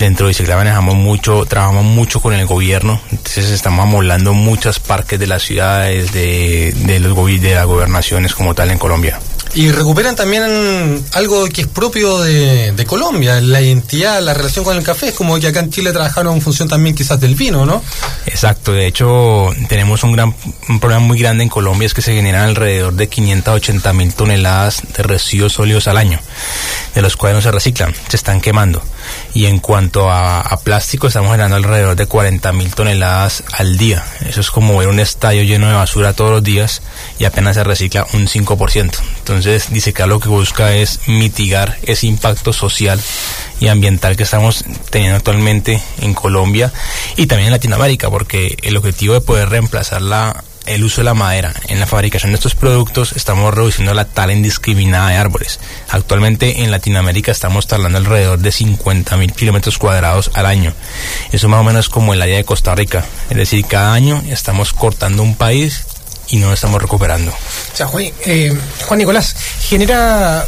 [0.00, 3.00] Dentro de Bicicleta manejamos mucho, trabajamos mucho con el gobierno.
[3.12, 8.56] Entonces estamos amoblando muchos parques de las ciudades, de, de, los de las gobernaciones como
[8.56, 9.20] tal en Colombia.
[9.54, 14.76] Y recuperan también algo que es propio de, de Colombia, la identidad, la relación con
[14.76, 15.08] el café.
[15.08, 17.82] Es como que acá en Chile trabajaron en función también quizás del vino, ¿no?
[18.26, 20.34] Exacto, de hecho tenemos un gran
[20.68, 24.82] un problema muy grande en Colombia es que se generan alrededor de 580 mil toneladas
[24.96, 26.20] de residuos sólidos al año,
[26.94, 28.82] de los cuales no se reciclan, se están quemando.
[29.34, 34.04] Y en cuanto a, plástico estamos generando alrededor de 40 mil toneladas al día.
[34.26, 36.82] Eso es como ver un estadio lleno de basura todos los días
[37.18, 38.92] y apenas se recicla un 5%.
[39.18, 43.00] Entonces dice que lo que busca es mitigar ese impacto social
[43.60, 46.72] y ambiental que estamos teniendo actualmente en Colombia
[47.16, 51.14] y también en Latinoamérica, porque el objetivo de poder reemplazar la, el uso de la
[51.14, 55.58] madera en la fabricación de estos productos, estamos reduciendo la tala indiscriminada de árboles.
[55.88, 60.72] Actualmente en Latinoamérica estamos talando alrededor de 50 mil kilómetros cuadrados al año.
[61.32, 63.04] Eso más o menos como el área de Costa Rica.
[63.30, 65.84] Es decir, cada año estamos cortando un país
[66.28, 67.32] y no estamos recuperando.
[67.32, 68.56] O sea, Juan, eh,
[68.86, 70.46] Juan Nicolás, genera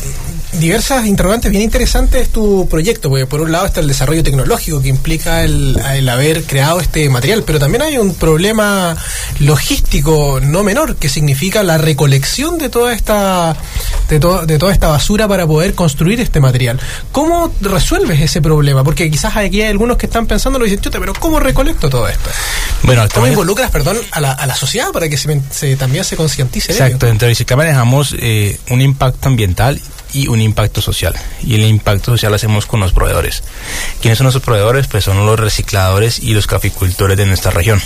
[0.53, 4.89] diversas interrogantes bien interesantes tu proyecto, porque por un lado está el desarrollo tecnológico que
[4.89, 8.97] implica el, el haber creado este material, pero también hay un problema
[9.41, 13.57] logístico no menor, que significa la recolección de toda esta
[14.09, 16.79] de, to- de toda esta basura para poder construir este material.
[17.13, 18.85] ¿Cómo resuelves ese problema?
[18.85, 22.09] Porque quizás aquí hay algunos que están pensando y dicen, chuta, pero ¿cómo recolecto todo
[22.09, 22.31] esto?
[22.83, 26.17] Bueno, ¿Cómo involucras, perdón, a la, a la sociedad para que se, se- también se
[26.17, 26.73] concientice?
[26.73, 29.81] Exacto, dentro de Bicicleta manejamos eh, un impacto ambiental
[30.13, 31.15] y un impacto social.
[31.43, 33.43] Y el impacto social lo hacemos con los proveedores.
[34.01, 34.87] ¿Quiénes son nuestros proveedores?
[34.87, 37.81] Pues son los recicladores y los caficultores de nuestra región.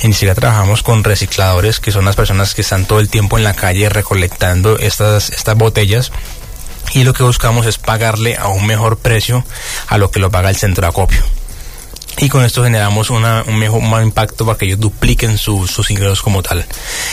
[0.00, 3.44] En Bicicleta trabajamos con recicladores, que son las personas que están todo el tiempo en
[3.44, 6.12] la calle recolectando estas, estas botellas.
[6.94, 9.44] Y lo que buscamos es pagarle a un mejor precio
[9.86, 11.22] a lo que lo paga el centro de acopio
[12.18, 15.90] y con esto generamos una, un mejor más impacto para que ellos dupliquen su- sus
[15.90, 16.66] ingresos como tal.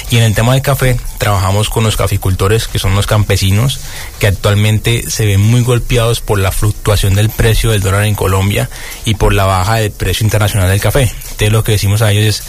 [0.10, 3.82] Y en el tema del café, trabajamos con los caficultores, que son los campesinos,
[4.20, 8.70] que actualmente se ven muy golpeados por la fluctuación del precio del dólar en Colombia
[9.04, 11.04] y por la baja del precio internacional del café.
[11.04, 12.44] Entonces lo que decimos a ellos es,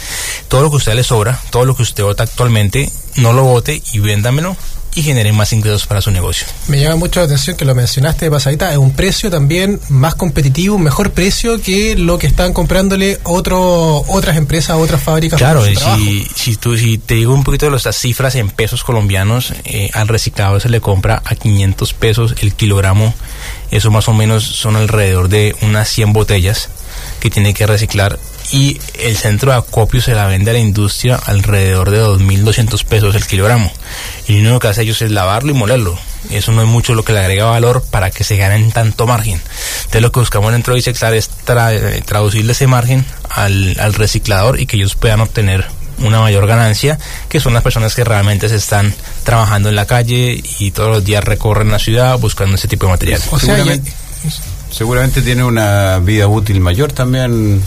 [0.47, 3.43] todo lo que a usted le sobra, todo lo que usted vota actualmente, no lo
[3.43, 4.55] vote y véndamelo
[4.99, 6.45] y genere más ingresos para su negocio.
[6.67, 10.13] Me llama mucho la atención que lo mencionaste de pasadita, es un precio también más
[10.15, 15.37] competitivo, un mejor precio que lo que están comprándole otro, otras empresas, otras fábricas.
[15.37, 15.63] Claro,
[16.59, 20.59] tú, si te digo un poquito de las cifras en pesos colombianos, eh, al reciclado
[20.59, 23.13] se le compra a 500 pesos el kilogramo.
[23.71, 26.69] Eso más o menos son alrededor de unas 100 botellas
[27.21, 28.19] que tiene que reciclar
[28.51, 33.15] y el centro de acopio se la vende a la industria alrededor de 2.200 pesos
[33.15, 33.71] el kilogramo.
[34.27, 35.97] Y lo único que hace ellos es lavarlo y molerlo.
[36.31, 39.41] Eso no es mucho lo que le agrega valor para que se ganen tanto margen.
[39.79, 44.59] Entonces lo que buscamos dentro de Isexar es tra- traducirle ese margen al, al reciclador
[44.59, 45.65] y que ellos puedan obtener
[45.99, 46.97] una mayor ganancia,
[47.27, 48.93] que son las personas que realmente se están
[49.23, 52.91] trabajando en la calle y todos los días recorren la ciudad buscando ese tipo de
[52.93, 53.21] material.
[53.21, 53.93] seguramente,
[54.71, 57.61] seguramente tiene una vida útil mayor también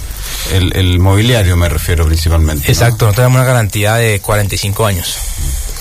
[0.53, 2.68] el, el mobiliario, me refiero principalmente.
[2.68, 5.18] Exacto, nosotros tenemos una garantía de 45 años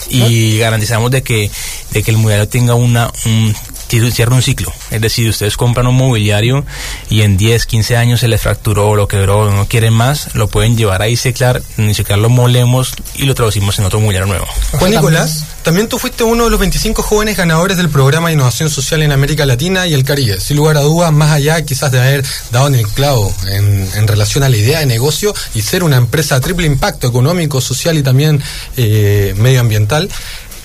[0.10, 1.50] y garantizamos de que
[1.92, 3.56] de que el mobiliario tenga una un
[4.14, 6.66] cierre un ciclo, es decir, ustedes compran un mobiliario
[7.10, 10.78] y en 10, 15 años se les fracturó, lo quebró, no quieren más, lo pueden
[10.78, 14.48] llevar a Iseclar, en Iseclar lo molemos y lo traducimos en otro mobiliario nuevo.
[14.74, 18.70] Juan Nicolás, también tú fuiste uno de los 25 jóvenes ganadores del programa de innovación
[18.70, 20.40] social en América Latina y el Caribe.
[20.40, 24.08] Sin lugar a dudas, más allá quizás de haber dado en el clavo en, en
[24.08, 27.98] relación a la idea de negocio y ser una empresa de triple impacto económico, social
[27.98, 28.42] y también
[28.78, 30.10] eh, medioambiental.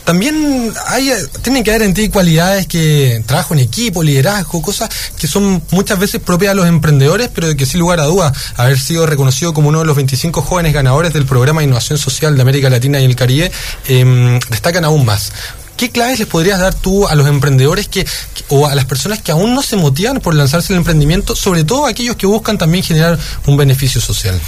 [0.07, 1.11] También hay,
[1.43, 4.89] tienen que haber en ti cualidades que trabajo en equipo, liderazgo, cosas
[5.19, 8.79] que son muchas veces propias de los emprendedores, pero que sin lugar a dudas, haber
[8.79, 12.43] sido reconocido como uno de los 25 jóvenes ganadores del programa de innovación social de
[12.43, 13.51] América Latina y el Caribe,
[13.89, 15.33] em, destacan aún más.
[15.77, 19.21] ¿Qué claves les podrías dar tú a los emprendedores que, que- o a las personas
[19.21, 22.85] que aún no se motivan por lanzarse al emprendimiento, sobre todo aquellos que buscan también
[22.85, 24.41] generar un beneficio social?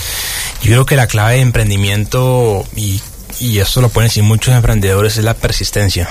[0.62, 3.00] Yo creo que la clave de emprendimiento, y,
[3.40, 6.08] y esto lo pueden decir muchos emprendedores, es la persistencia.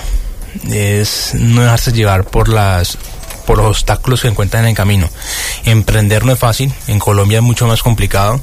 [0.69, 2.97] Es no dejarse llevar por las
[3.45, 5.09] por los obstáculos que encuentran en el camino.
[5.63, 8.41] Emprender no es fácil, en Colombia es mucho más complicado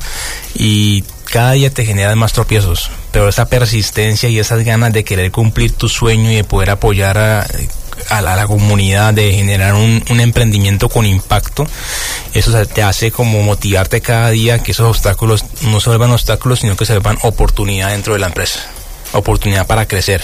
[0.54, 5.30] y cada día te generan más tropiezos, pero esa persistencia y esas ganas de querer
[5.30, 7.46] cumplir tu sueño y de poder apoyar a,
[8.10, 11.66] a la, comunidad, de generar un, emprendimiento con impacto,
[12.32, 16.76] eso te hace como motivarte cada día que esos obstáculos no se vuelvan obstáculos, sino
[16.76, 18.60] que se vuelvan oportunidad dentro de la empresa,
[19.12, 20.22] oportunidad para crecer.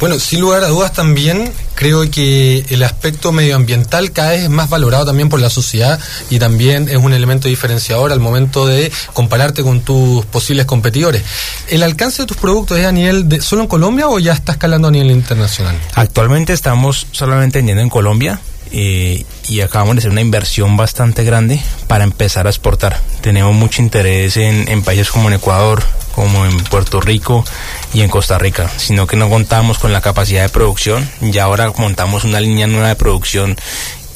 [0.00, 4.68] Bueno, sin lugar a dudas también creo que el aspecto medioambiental cada vez es más
[4.68, 5.98] valorado también por la sociedad
[6.30, 11.22] y también es un elemento diferenciador al momento de compararte con tus posibles competidores.
[11.68, 14.52] ¿El alcance de tus productos es a nivel de solo en Colombia o ya está
[14.52, 15.76] escalando a nivel internacional?
[15.94, 18.40] Actualmente estamos solamente vendiendo en Colombia
[18.72, 23.00] eh, y acabamos de hacer una inversión bastante grande para empezar a exportar.
[23.20, 25.82] Tenemos mucho interés en, en países como en Ecuador,
[26.14, 27.44] como en Puerto Rico
[27.92, 31.72] y en Costa Rica, sino que no contamos con la capacidad de producción y ahora
[31.76, 33.56] montamos una línea nueva de producción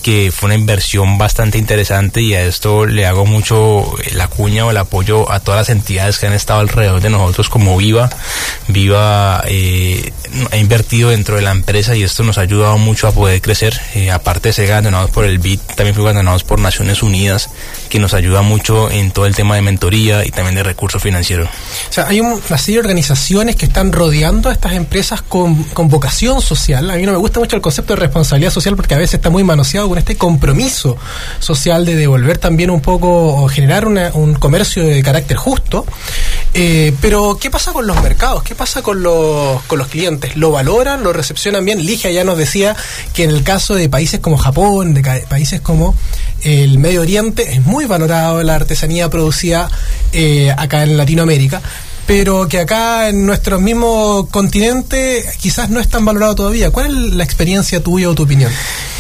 [0.07, 4.71] que fue una inversión bastante interesante y a esto le hago mucho la cuña o
[4.71, 8.09] el apoyo a todas las entidades que han estado alrededor de nosotros como Viva.
[8.69, 10.13] Viva eh,
[10.51, 13.81] ha invertido dentro de la empresa y esto nos ha ayudado mucho a poder crecer.
[13.95, 17.49] Eh, aparte de ser galardonados por el BID, también fui galardonados por Naciones Unidas,
[17.89, 21.49] que nos ayuda mucho en todo el tema de mentoría y también de recursos financieros.
[21.49, 25.63] O sea, hay un- una serie de organizaciones que están rodeando a estas empresas con,
[25.65, 26.91] con vocación social.
[26.91, 29.31] A mí no me gusta mucho el concepto de responsabilidad social porque a veces está
[29.31, 30.97] muy manoseado con este compromiso
[31.39, 33.07] social de devolver también un poco
[33.43, 35.87] o generar una- un comercio de carácter justo.
[36.55, 38.43] Eh, pero, ¿qué pasa con los mercados?
[38.43, 40.37] ¿Qué pasa con los, con los clientes?
[40.37, 41.03] ¿Lo valoran?
[41.03, 41.85] ¿Lo recepcionan bien?
[41.85, 42.75] Ligia ya nos decía
[43.15, 45.95] que en el caso de países como Japón, de países como
[46.43, 49.69] el Medio Oriente, es muy valorado la artesanía producida
[50.13, 51.61] eh, acá en Latinoamérica,
[52.07, 56.71] pero que acá en nuestro mismo continente quizás no es tan valorado todavía.
[56.71, 58.53] ¿Cuál es la experiencia tuya o tu opinión?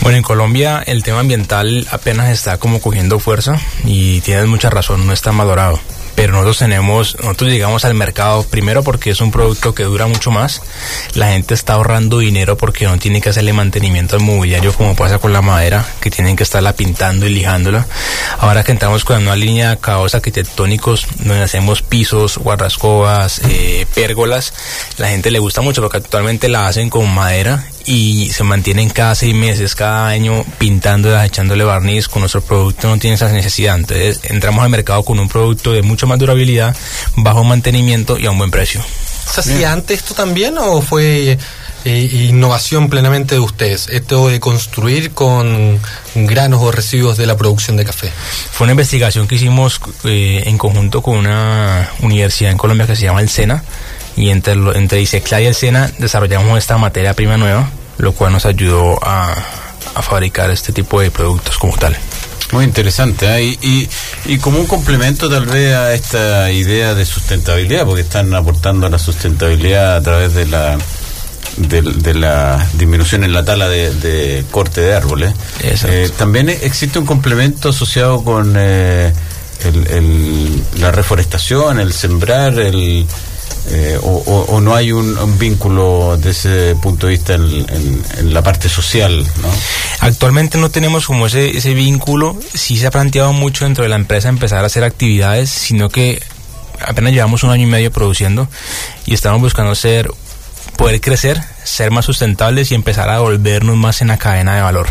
[0.02, 5.06] Bueno, en Colombia el tema ambiental apenas está como cogiendo fuerza y tienes mucha razón,
[5.06, 5.80] no está valorado.
[6.16, 10.30] Pero nosotros tenemos, nosotros llegamos al mercado primero porque es un producto que dura mucho
[10.30, 10.62] más.
[11.14, 15.18] La gente está ahorrando dinero porque no tiene que hacerle mantenimiento al mobiliario como pasa
[15.18, 17.86] con la madera, que tienen que estarla pintando y lijándola.
[18.38, 24.54] Ahora que entramos con una línea de caos arquitectónicos donde hacemos pisos, guarrascobas, eh, pérgolas,
[24.96, 29.14] la gente le gusta mucho porque actualmente la hacen con madera y se mantienen cada
[29.14, 32.08] seis meses, cada año pintándolas, echándole barniz.
[32.08, 33.76] Con nuestro producto no tiene esa necesidad.
[33.76, 36.76] Entonces entramos al mercado con un producto de mucho más durabilidad,
[37.16, 38.82] bajo mantenimiento y a un buen precio.
[39.32, 41.38] ¿Se hacía antes esto también o fue
[41.84, 43.88] eh, innovación plenamente de ustedes?
[43.88, 45.80] Esto de construir con
[46.14, 48.10] granos o residuos de la producción de café.
[48.50, 53.02] Fue una investigación que hicimos eh, en conjunto con una universidad en Colombia que se
[53.02, 53.62] llama el SENA
[54.16, 58.46] y entre, entre ISECLA y el SENA desarrollamos esta materia prima nueva, lo cual nos
[58.46, 59.34] ayudó a,
[59.94, 61.96] a fabricar este tipo de productos como tal.
[62.52, 63.26] Muy interesante.
[63.26, 63.42] ¿eh?
[63.42, 63.88] Y, y,
[64.26, 68.90] y como un complemento tal vez a esta idea de sustentabilidad, porque están aportando a
[68.90, 70.78] la sustentabilidad a través de la
[71.56, 75.32] de, de la disminución en la tala de, de corte de árboles.
[75.88, 79.12] Eh, también existe un complemento asociado con eh,
[79.64, 83.06] el- el- la reforestación, el sembrar, el,
[83.70, 87.42] eh, o, o- o no hay un, un vínculo de ese punto de vista en,
[87.44, 89.48] en- en la parte social, ¿no?
[90.00, 93.96] Actualmente no tenemos como ese, ese vínculo, sí se ha planteado mucho dentro de la
[93.96, 96.22] empresa empezar a hacer actividades, sino que
[96.86, 98.48] apenas llevamos un año y medio produciendo
[99.06, 100.10] y estamos buscando ser,
[100.76, 104.86] poder crecer, ser más sustentables y empezar a volvernos más en la cadena de valor.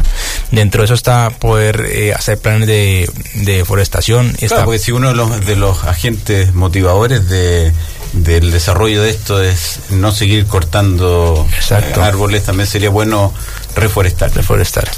[0.52, 4.30] Dentro de eso está poder eh, hacer planes de, de deforestación.
[4.32, 7.72] Claro, está porque si uno de los, de los agentes motivadores de,
[8.16, 12.02] del desarrollo de esto es no seguir cortando Exacto.
[12.02, 13.34] eh, árboles, también sería bueno
[13.76, 14.34] reforestar.
[14.34, 14.90] Reforestar.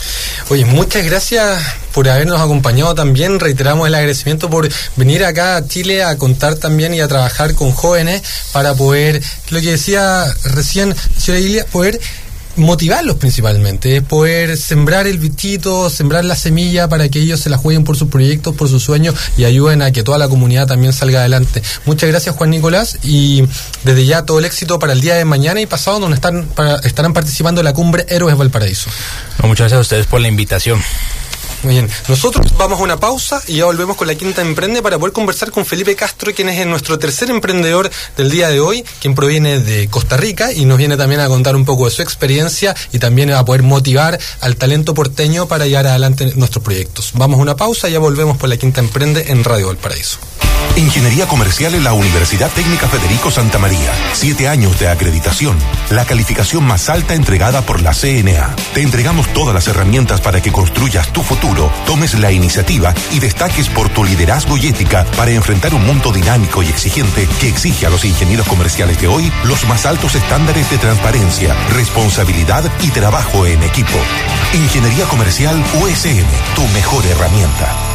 [0.50, 1.62] Oye, muchas gracias
[1.94, 3.40] por habernos acompañado también.
[3.40, 7.72] Reiteramos el agradecimiento por venir acá a Chile a contar también y a trabajar con
[7.72, 12.00] jóvenes para poder, lo que decía recién señora Ilia, poder
[12.58, 17.84] motivarlos principalmente, poder sembrar el bichito, sembrar la semilla para que ellos se la jueguen
[17.84, 21.20] por sus proyectos, por sus sueños y ayuden a que toda la comunidad también salga
[21.20, 21.62] adelante.
[21.86, 23.44] Muchas gracias Juan Nicolás y
[23.84, 26.78] desde ya todo el éxito para el día de mañana y pasado donde están para-
[26.78, 28.90] estarán participando en la cumbre Héroes Valparaíso.
[29.42, 30.82] No, muchas gracias a ustedes por la invitación.
[31.64, 35.00] Muy bien, nosotros vamos a una pausa y ya volvemos con la Quinta Emprende para
[35.00, 39.16] poder conversar con Felipe Castro, quien es nuestro tercer emprendedor del día de hoy, quien
[39.16, 42.76] proviene de Costa Rica y nos viene también a contar un poco de su experiencia
[42.94, 47.12] y también a poder motivar al talento porteño para llevar adelante nuestros proyectos.
[47.14, 50.20] Vamos a una pausa y ya volvemos por la Quinta Emprende en Radio Valparaíso.
[50.78, 53.92] Ingeniería Comercial en la Universidad Técnica Federico Santa María.
[54.14, 55.58] Siete años de acreditación.
[55.90, 58.56] La calificación más alta entregada por la CNA.
[58.74, 63.70] Te entregamos todas las herramientas para que construyas tu futuro, tomes la iniciativa y destaques
[63.70, 67.90] por tu liderazgo y ética para enfrentar un mundo dinámico y exigente que exige a
[67.90, 73.64] los ingenieros comerciales de hoy los más altos estándares de transparencia, responsabilidad y trabajo en
[73.64, 73.98] equipo.
[74.54, 77.87] Ingeniería Comercial USM, tu mejor herramienta.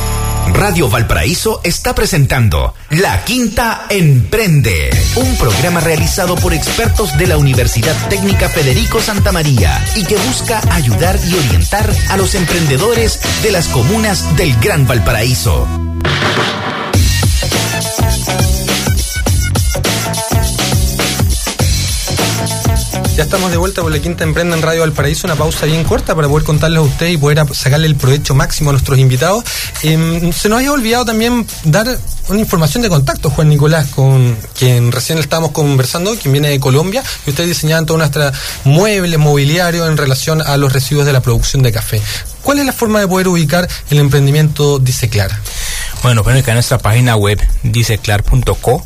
[0.52, 7.94] Radio Valparaíso está presentando La Quinta Emprende, un programa realizado por expertos de la Universidad
[8.08, 13.68] Técnica Federico Santa María y que busca ayudar y orientar a los emprendedores de las
[13.68, 15.66] comunas del Gran Valparaíso.
[23.22, 26.28] Estamos de vuelta por la Quinta Emprende en Radio Valparaíso, una pausa bien corta para
[26.28, 29.44] poder contarles a ustedes y poder sacarle el provecho máximo a nuestros invitados.
[29.82, 31.86] Em, se nos había olvidado también dar
[32.28, 37.02] una información de contacto, Juan Nicolás, con quien recién estábamos conversando, quien viene de Colombia,
[37.24, 38.30] y ustedes diseñaban todo nuestro
[38.64, 42.02] mueble mobiliario en relación a los residuos de la producción de café.
[42.42, 45.30] ¿Cuál es la forma de poder ubicar el emprendimiento Diceclar?
[46.02, 48.84] Bueno, pueden en nuestra página web diseclar.co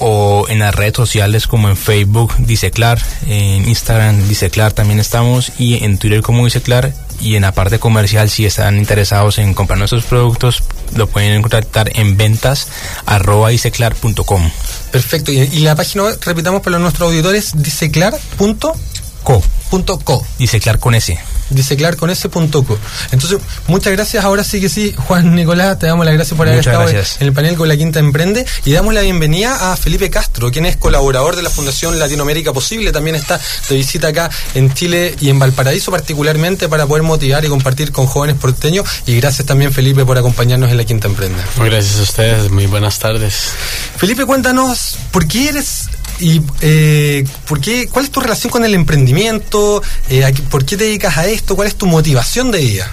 [0.00, 5.84] o en las redes sociales como en Facebook Diseclar, en Instagram Diseclar también estamos y
[5.84, 10.04] en Twitter como Diseclar y en la parte comercial si están interesados en comprar nuestros
[10.04, 10.62] productos
[10.94, 12.68] lo pueden contactar en ventas
[13.06, 14.50] arroba diseclar.com.
[14.90, 15.30] Perfecto.
[15.30, 18.74] Y, y la página web, repitamos para nuestros auditores, diseclar.co.
[19.22, 20.26] Co.
[20.38, 21.18] Diseclar con S.
[21.50, 22.78] Diseclar con ese punto co.
[23.10, 24.24] Entonces, muchas gracias.
[24.24, 27.20] Ahora sí que sí, Juan Nicolás, te damos las gracias por haber Muchas estado gracias.
[27.20, 30.66] en el panel con la Quinta Emprende y damos la bienvenida a Felipe Castro, quien
[30.66, 32.92] es colaborador de la Fundación Latinoamérica Posible.
[32.92, 37.48] También está de visita acá en Chile y en Valparaíso, particularmente para poder motivar y
[37.48, 38.86] compartir con jóvenes porteños.
[39.06, 41.42] Y gracias también, Felipe, por acompañarnos en la Quinta Emprende.
[41.56, 43.52] Gracias a ustedes, muy buenas tardes.
[43.96, 45.88] Felipe, cuéntanos, ¿por qué eres
[46.20, 49.82] y eh, por qué, cuál es tu relación con el emprendimiento?
[50.08, 51.56] Eh, ¿Por qué te dedicas a esto?
[51.56, 52.92] ¿Cuál es tu motivación de vida?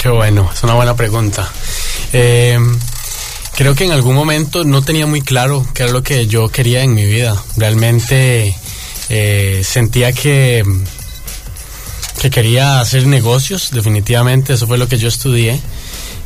[0.00, 1.50] Qué bueno, es una buena pregunta.
[2.12, 2.58] Eh,
[3.54, 6.82] creo que en algún momento no tenía muy claro qué era lo que yo quería
[6.82, 7.42] en mi vida.
[7.56, 8.54] Realmente
[9.08, 10.64] eh, sentía que,
[12.20, 15.60] que quería hacer negocios, definitivamente, eso fue lo que yo estudié.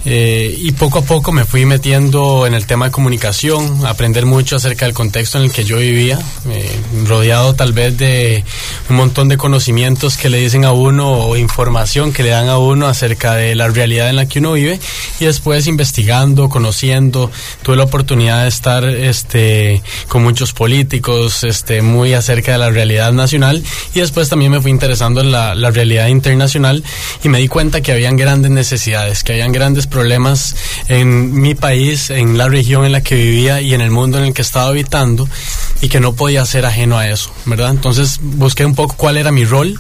[0.07, 4.57] Eh, y poco a poco me fui metiendo en el tema de comunicación, aprender mucho
[4.57, 6.71] acerca del contexto en el que yo vivía, eh,
[7.05, 8.43] rodeado tal vez de
[8.89, 12.57] un montón de conocimientos que le dicen a uno o información que le dan a
[12.57, 14.81] uno acerca de la realidad en la que uno vive.
[15.21, 17.31] Y después investigando, conociendo,
[17.63, 23.13] tuve la oportunidad de estar este con muchos políticos, este muy acerca de la realidad
[23.13, 23.63] nacional.
[23.95, 26.83] Y después también me fui interesando en la, la realidad internacional
[27.23, 30.57] y me di cuenta que habían grandes necesidades, que habían grandes problemas
[30.89, 34.25] en mi país, en la región en la que vivía y en el mundo en
[34.25, 35.29] el que estaba habitando
[35.83, 37.71] y que no podía ser ajeno a eso, ¿verdad?
[37.71, 39.79] Entonces busqué un poco cuál era mi rol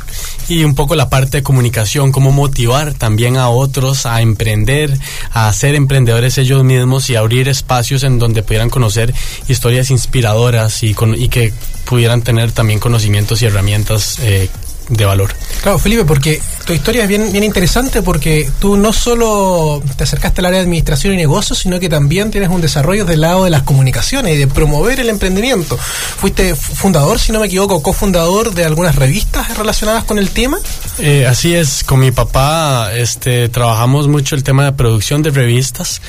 [0.48, 4.98] y un poco la parte de comunicación, cómo motivar también a otros a emprender,
[5.32, 9.14] a ser emprendedores ellos mismos y abrir espacios en donde pudieran conocer
[9.48, 10.94] historias inspiradoras y,
[11.28, 11.52] que
[11.84, 14.48] pudieran tener también conocimientos y herramientas eh,
[14.88, 15.32] de valor.
[15.62, 16.40] Claro, Felipe, porque
[16.70, 21.14] tu historia es bien, interesante porque tú no solo te acercaste al área de administración
[21.14, 24.46] y negocios, sino que también tienes un desarrollo del lado de las comunicaciones y de
[24.46, 25.76] promover el emprendimiento.
[25.76, 30.58] Fuiste fundador, si no me equivoco, cofundador de algunas revistas relacionadas con el tema.
[31.00, 36.00] Eh, así es, con mi papá este, trabajamos mucho el tema de producción de revistas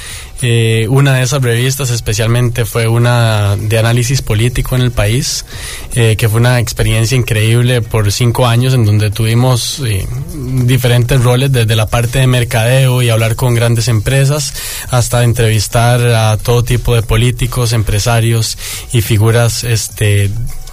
[0.44, 5.46] eh, una de esas revistas especialmente fue una de análisis político en el país,
[5.94, 10.08] eh, que fue una experiencia increíble por cinco años en donde tuvimos eh,
[10.52, 14.54] diferentes roles desde la parte de mercadeo y hablar con grandes empresas
[14.90, 18.58] hasta entrevistar a todo tipo de políticos, empresarios
[18.94, 20.30] y figuras este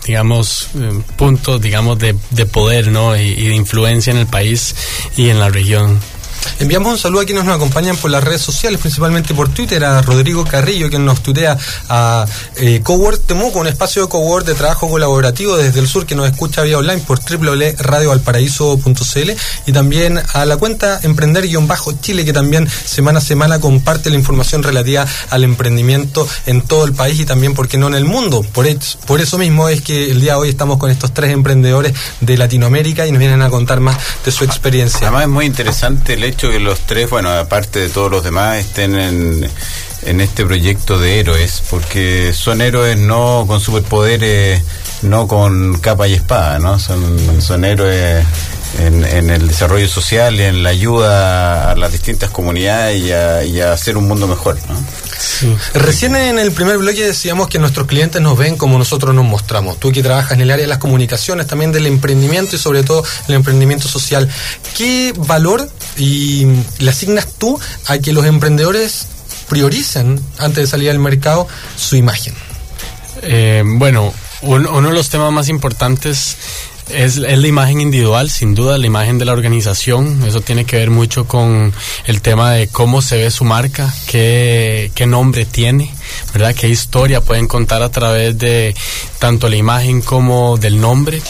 [0.07, 0.69] digamos,
[1.17, 3.15] puntos, digamos, de, de poder, ¿no?
[3.15, 4.75] y, de influencia en el país
[5.19, 6.01] y en la región.
[6.59, 10.03] Enviamos un saludo a quienes nos acompañan por las redes sociales, principalmente por Twitter, a
[10.03, 11.57] Rodrigo Carrillo, quien nos tutea
[11.89, 12.27] a
[12.57, 16.31] eh, Cowork Temuco, un espacio de cowork de trabajo colaborativo desde el sur que nos
[16.31, 19.31] escucha vía online por www.radiovalparaíso.cl
[19.67, 25.07] y también a la cuenta Emprender-Chile, que también semana a semana comparte la información relativa
[25.31, 28.45] al emprendimiento en todo el país y también, ¿por qué no en el mundo?
[28.53, 31.33] Por, eso, por eso mismo es que el día de hoy estamos con estos tres
[31.33, 35.09] emprendedores de Latinoamérica y nos vienen a contar más de su experiencia.
[35.09, 38.59] Además es muy interesante el hecho que los tres, bueno, aparte de todos los demás,
[38.59, 39.51] estén en,
[40.03, 44.63] en este proyecto de héroes, porque son héroes no con superpoderes,
[45.03, 46.79] no con capa y espada, ¿no?
[46.79, 48.25] Son, héroes
[48.79, 53.03] en, el desarrollo social, en la ayuda a las distintas comunidades
[53.49, 54.59] y a, hacer un mundo mejor.
[55.75, 59.79] Recién en el primer bloque decíamos que nuestros clientes nos ven como nosotros nos mostramos.
[59.79, 63.05] Tú que trabajas en el área de las comunicaciones, también del emprendimiento y sobre todo
[63.29, 64.29] el emprendimiento social.
[64.77, 66.47] ¿Qué valor y
[66.79, 69.07] le asignas tú a que los emprendedores
[69.49, 72.35] prioricen antes de salir al mercado su imagen?
[73.23, 74.13] Eh, bueno,
[74.43, 76.37] uno de los temas más importantes
[76.91, 80.23] es, es, la imagen individual, sin duda, la imagen de la organización.
[80.27, 81.73] Eso tiene que ver mucho con
[82.07, 85.93] el tema de cómo se ve su marca, qué, qué nombre tiene,
[86.33, 86.55] ¿verdad?
[86.55, 88.75] Qué historia pueden contar a través de
[89.19, 91.21] tanto la imagen como del nombre.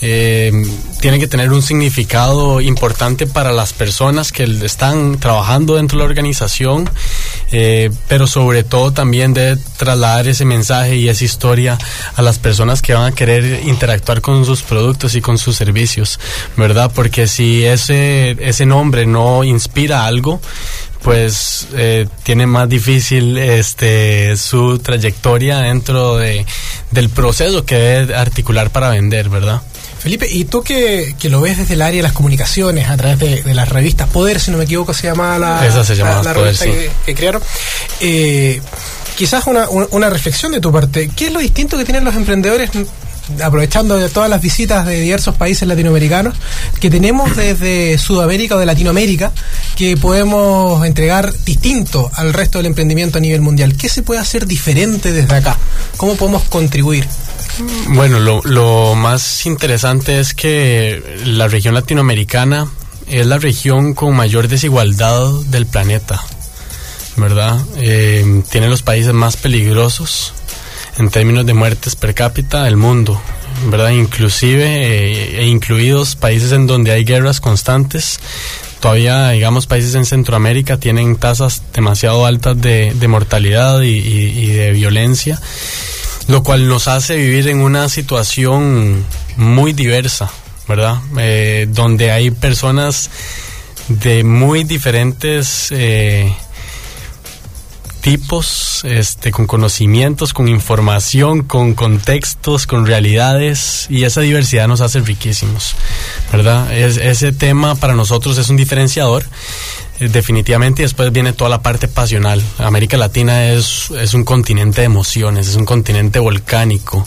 [0.00, 0.52] Eh,
[1.00, 6.08] tiene que tener un significado importante para las personas que están trabajando dentro de la
[6.08, 6.88] organización,
[7.52, 11.78] eh, pero sobre todo también debe trasladar ese mensaje y esa historia
[12.14, 16.18] a las personas que van a querer interactuar con sus productos y con sus servicios,
[16.56, 16.90] ¿verdad?
[16.94, 20.40] Porque si ese, ese nombre no inspira algo,
[21.02, 26.44] pues eh, tiene más difícil este su trayectoria dentro de,
[26.90, 29.62] del proceso que debe articular para vender, ¿verdad?
[29.98, 33.44] Felipe, y tú que, que, lo ves desde el área de las comunicaciones, a través
[33.44, 36.32] de, las revistas Poder, si no me equivoco, se llama la, Esa se llama la,
[36.32, 36.66] revista
[37.04, 37.42] que, crearon.
[38.00, 38.60] Eh,
[39.16, 41.10] quizás una, una reflexión de tu parte.
[41.16, 42.70] ¿Qué es lo distinto que tienen los emprendedores
[43.42, 46.34] aprovechando de todas las visitas de diversos países latinoamericanos
[46.80, 49.32] que tenemos desde Sudamérica o de Latinoamérica
[49.76, 53.76] que podemos entregar distinto al resto del emprendimiento a nivel mundial.
[53.76, 55.56] ¿Qué se puede hacer diferente desde acá?
[55.96, 57.06] ¿Cómo podemos contribuir?
[57.88, 62.68] Bueno, lo, más interesante es que la región latinoamericana
[63.06, 66.22] es la región con mayor desigualdad del planeta,
[67.16, 67.58] ¿verdad?
[67.76, 70.34] Eh, tiene los países más peligrosos
[70.98, 73.20] en términos de muertes per cápita del mundo,
[73.70, 73.90] ¿verdad?
[73.90, 78.18] Inclusive eh, e incluidos países en donde hay guerras constantes.
[78.80, 85.40] Todavía, digamos, países en Centroamérica tienen tasas demasiado altas de, mortalidad y, de violencia,
[86.28, 89.04] lo cual nos hace vivir en una situación
[89.36, 90.30] muy diversa,
[90.68, 90.98] ¿verdad?
[91.18, 93.10] Eh, donde hay personas
[93.88, 96.32] de muy diferentes eh,
[98.08, 105.00] tipos, este, con conocimientos, con información, con contextos, con realidades y esa diversidad nos hace
[105.00, 105.74] riquísimos,
[106.32, 106.72] ¿verdad?
[106.72, 109.24] Es, ese tema para nosotros es un diferenciador
[110.00, 112.42] eh, definitivamente y después viene toda la parte pasional.
[112.56, 117.04] América Latina es, es un continente de emociones, es un continente volcánico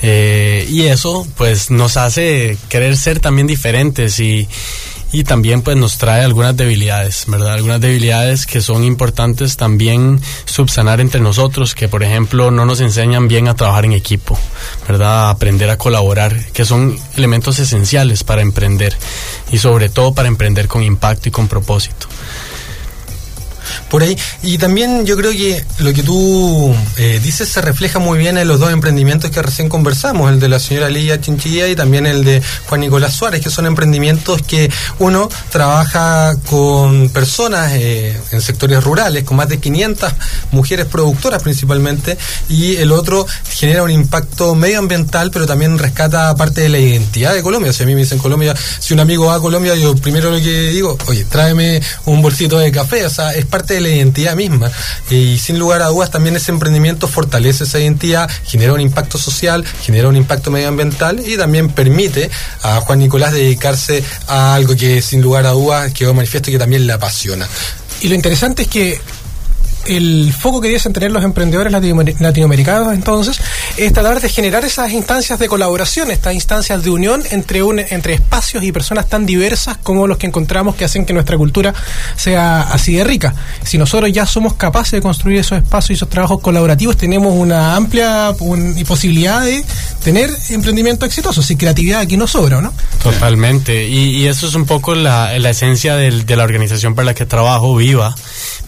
[0.00, 4.48] eh, y eso pues nos hace querer ser también diferentes y
[5.16, 7.54] y también pues nos trae algunas debilidades, ¿verdad?
[7.54, 13.26] Algunas debilidades que son importantes también subsanar entre nosotros, que por ejemplo no nos enseñan
[13.26, 14.38] bien a trabajar en equipo,
[14.86, 15.28] ¿verdad?
[15.28, 18.94] A aprender a colaborar, que son elementos esenciales para emprender
[19.50, 22.08] y sobre todo para emprender con impacto y con propósito.
[23.88, 24.16] Por ahí.
[24.42, 28.48] Y también yo creo que lo que tú eh, dices se refleja muy bien en
[28.48, 32.24] los dos emprendimientos que recién conversamos, el de la señora Lidia Chinchilla y también el
[32.24, 38.82] de Juan Nicolás Suárez, que son emprendimientos que uno trabaja con personas eh, en sectores
[38.82, 40.12] rurales, con más de 500
[40.52, 42.16] mujeres productoras principalmente,
[42.48, 47.42] y el otro genera un impacto medioambiental, pero también rescata parte de la identidad de
[47.42, 47.72] Colombia.
[47.72, 50.38] Si a mí me dicen Colombia, si un amigo va a Colombia, yo primero lo
[50.38, 54.34] que digo, oye, tráeme un bolsito de café, o sea, es parte de la identidad
[54.36, 54.70] misma.
[55.10, 59.64] Y sin lugar a dudas, también ese emprendimiento fortalece esa identidad, genera un impacto social,
[59.82, 62.30] genera un impacto medioambiental y también permite
[62.62, 66.58] a Juan Nicolás dedicarse a algo que sin lugar a dudas quedó manifiesto y que
[66.58, 67.48] también le apasiona.
[68.00, 69.00] Y lo interesante es que
[69.88, 73.38] el foco que debiesen tener los emprendedores latinoamericanos entonces
[73.76, 78.14] es tratar de generar esas instancias de colaboración, estas instancias de unión entre, un, entre
[78.14, 81.74] espacios y personas tan diversas como los que encontramos que hacen que nuestra cultura
[82.16, 83.34] sea así de rica.
[83.62, 87.76] Si nosotros ya somos capaces de construir esos espacios y esos trabajos colaborativos, tenemos una
[87.76, 88.34] amplia
[88.86, 89.64] posibilidad de
[90.02, 92.72] tener emprendimiento exitoso, si creatividad aquí no sobra, ¿no?
[93.02, 93.86] Totalmente.
[93.88, 97.26] Y, eso es un poco la, la esencia del, de la organización para la que
[97.26, 98.14] trabajo, Viva.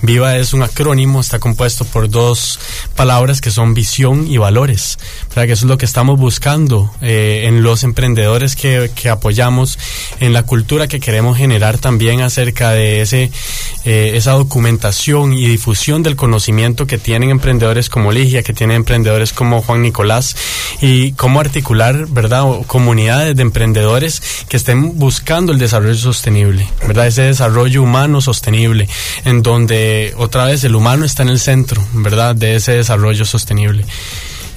[0.00, 2.60] Viva es un acrónimo, está compuesto por dos
[2.94, 4.96] palabras que son visión y valores,
[5.34, 9.76] para que eso es lo que estamos buscando eh, en los emprendedores que, que, apoyamos,
[10.20, 13.32] en la cultura que queremos generar también acerca de ese,
[13.84, 19.32] eh, esa documentación y difusión del conocimiento que tienen emprendedores como Ligia, que tienen emprendedores
[19.32, 20.36] como Juan Nicolás,
[20.80, 27.22] y cómo articular, ¿verdad?, comunidades de emprendedores que estén buscando el desarrollo sostenible, ¿verdad?, ese
[27.22, 28.88] desarrollo humano sostenible,
[29.24, 33.24] en donde eh, otra vez el humano está en el centro, ¿verdad?, de ese desarrollo
[33.24, 33.84] sostenible.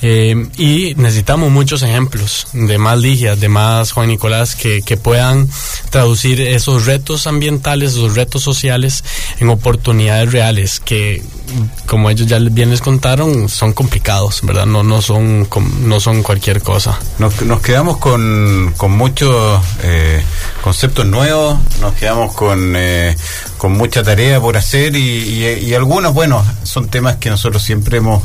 [0.04, 5.48] Eh, y necesitamos muchos ejemplos de más Ligia, de más Juan Nicolás, que, que, puedan
[5.92, 9.04] traducir esos retos ambientales, esos retos sociales
[9.40, 11.22] en oportunidades reales, que
[11.86, 14.66] como ellos ya bien les contaron, son complicados, ¿verdad?
[14.66, 15.48] No, no, son,
[15.82, 16.98] no son cualquier cosa.
[17.20, 20.24] Nos, nos quedamos con, con muchos eh,
[20.62, 23.16] conceptos nuevos, nos quedamos con, eh,
[23.58, 28.24] con mucha tarea por hacer y, algunos, bueno, son temas que nosotros siempre hemos,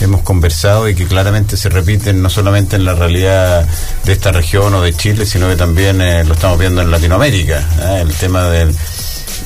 [0.00, 3.66] hemos conversado y que claramente se repiten no solamente en la realidad
[4.04, 7.66] de esta región o de Chile, sino que también eh, lo estamos viendo en Latinoamérica.
[7.80, 8.00] ¿eh?
[8.02, 8.74] El tema del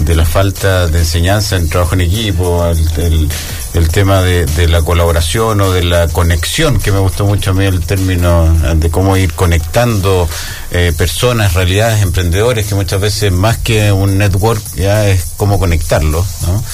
[0.01, 5.73] de la falta de enseñanza en trabajo en equipo, el, tema de, la colaboración o
[5.73, 10.29] de la conexión, que me gustó mucho a mí el término de cómo ir conectando
[10.71, 16.25] eh, personas, realidades, emprendedores, que muchas veces más que un network ya es cómo conectarlo,
[16.47, 16.65] ¿no?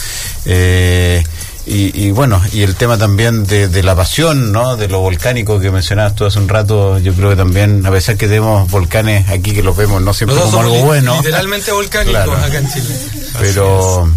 [0.45, 1.23] Eh,
[1.71, 4.77] y, bueno, y el tema también de, la pasión, ¿no?
[4.77, 8.17] De lo volcánico que mencionabas tú hace un rato, yo creo que también, a pesar
[8.17, 11.17] que tenemos volcanes aquí que los vemos no siempre como algo bueno.
[11.17, 12.95] Literalmente volcánicos acá en Chile.
[13.39, 14.11] Pero,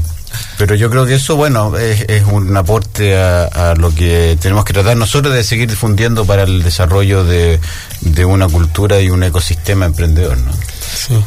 [0.58, 4.66] pero yo creo que eso, bueno, es, es un aporte a, a, lo que tenemos
[4.66, 7.60] que tratar nosotros de seguir difundiendo para el desarrollo de,
[8.02, 10.52] de una cultura y un ecosistema emprendedor, ¿no?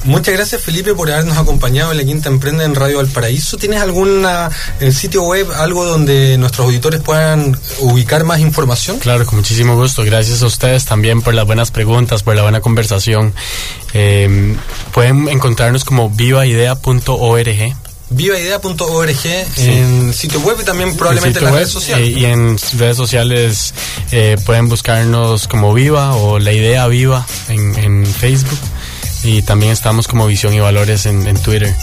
[0.04, 3.56] Muchas gracias Felipe por habernos acompañado en la Quinta Emprende en Radio Valparaíso.
[3.56, 4.50] ¿Tienes alguna
[4.80, 8.98] el sitio web, algo donde nuestros auditores puedan ubicar más información?
[8.98, 10.04] Claro, con muchísimo gusto.
[10.04, 13.34] Gracias a ustedes también por las buenas preguntas, por la buena conversación.
[13.92, 14.56] Eh,
[14.92, 17.74] pueden encontrarnos como vivaidea.org
[18.10, 22.08] vivaidea.org en sitio web y también probablemente en, las redes sociales.
[22.08, 23.74] Eh, y en redes sociales
[24.12, 28.58] eh, pueden buscarnos como Viva o La Idea Viva en, en Facebook
[29.24, 31.74] y también estamos como Visión y Valores en, en, Twitter.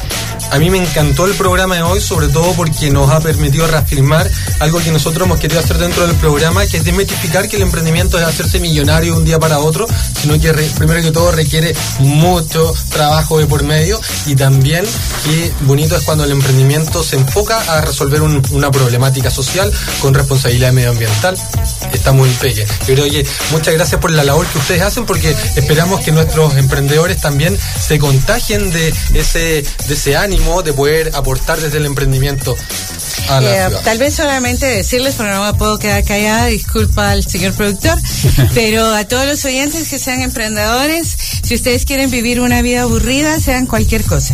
[0.52, 4.30] A mí me encantó el programa de hoy, sobre todo porque nos ha permitido reafirmar
[4.60, 8.20] algo que nosotros hemos querido hacer dentro del programa, que es desmitificar que el emprendimiento
[8.20, 9.88] es hacerse millonario un día para otro,
[10.22, 14.86] sino que primero que todo requiere mucho trabajo de por medio y también
[15.26, 20.14] que bonito es cuando el emprendimiento se enfoca a resolver un, una problemática social con
[20.14, 21.36] responsabilidad medioambiental.
[21.92, 22.68] Está muy pequeña.
[22.88, 26.56] Yo creo que muchas gracias por la labor que ustedes hacen porque esperamos que nuestros
[26.56, 31.86] emprendedores también también se contagien de ese, de ese ánimo de poder aportar desde el
[31.86, 32.58] emprendimiento.
[33.30, 37.26] A la eh, tal vez solamente decirles, porque no me puedo quedar callada, disculpa al
[37.26, 37.98] señor productor,
[38.54, 43.40] pero a todos los oyentes que sean emprendedores, si ustedes quieren vivir una vida aburrida,
[43.40, 44.34] sean cualquier cosa.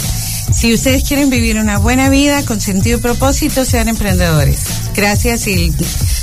[0.51, 4.57] Si ustedes quieren vivir una buena vida con sentido y propósito, sean emprendedores.
[4.95, 5.71] Gracias y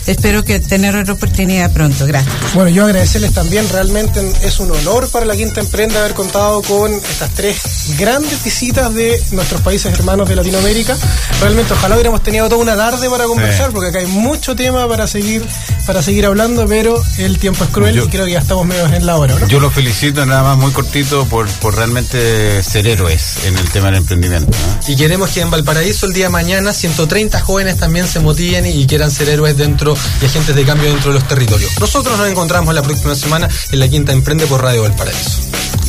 [0.06, 2.06] espero que tener otra oportunidad pronto.
[2.06, 2.34] Gracias.
[2.54, 6.92] Bueno, yo agradecerles también, realmente es un honor para la Quinta Emprende haber contado con
[6.92, 7.58] estas tres
[7.98, 10.96] grandes visitas de nuestros países hermanos de Latinoamérica.
[11.40, 15.06] Realmente ojalá hubiéramos tenido toda una tarde para conversar, porque acá hay mucho tema para
[15.06, 15.44] seguir,
[15.86, 19.06] para seguir hablando, pero el tiempo es cruel y creo que ya estamos medio en
[19.06, 19.34] la hora.
[19.38, 19.48] ¿no?
[19.48, 23.86] Yo lo felicito nada más muy cortito por, por realmente ser héroes en el tema
[23.86, 24.50] del emprendimiento.
[24.50, 24.92] ¿no?
[24.92, 28.86] Y queremos que en Valparaíso el día de mañana 130 jóvenes también se motiven y
[28.86, 31.72] quieran ser héroes dentro y agentes de cambio dentro de los territorios.
[31.80, 35.40] Nosotros nos encontramos la próxima semana en la Quinta Emprende por Radio Valparaíso.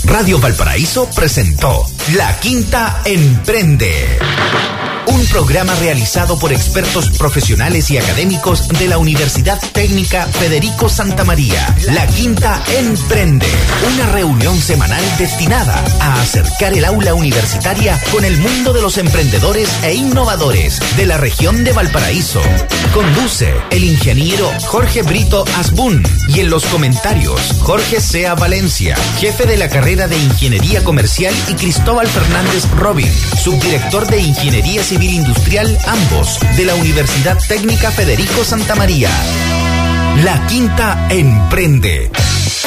[0.05, 4.19] Radio Valparaíso presentó La Quinta Emprende.
[5.07, 11.75] Un programa realizado por expertos profesionales y académicos de la Universidad Técnica Federico Santa María.
[11.93, 13.47] La Quinta Emprende.
[13.93, 19.69] Una reunión semanal destinada a acercar el aula universitaria con el mundo de los emprendedores
[19.83, 22.41] e innovadores de la región de Valparaíso.
[22.93, 29.57] Conduce el ingeniero Jorge Brito Asbun y en los comentarios Jorge Sea Valencia, jefe de
[29.57, 33.09] la carrera de Ingeniería Comercial y Cristóbal Fernández Robin,
[33.41, 39.09] subdirector de Ingeniería Civil Industrial, ambos, de la Universidad Técnica Federico Santa María.
[40.21, 42.11] La Quinta Emprende.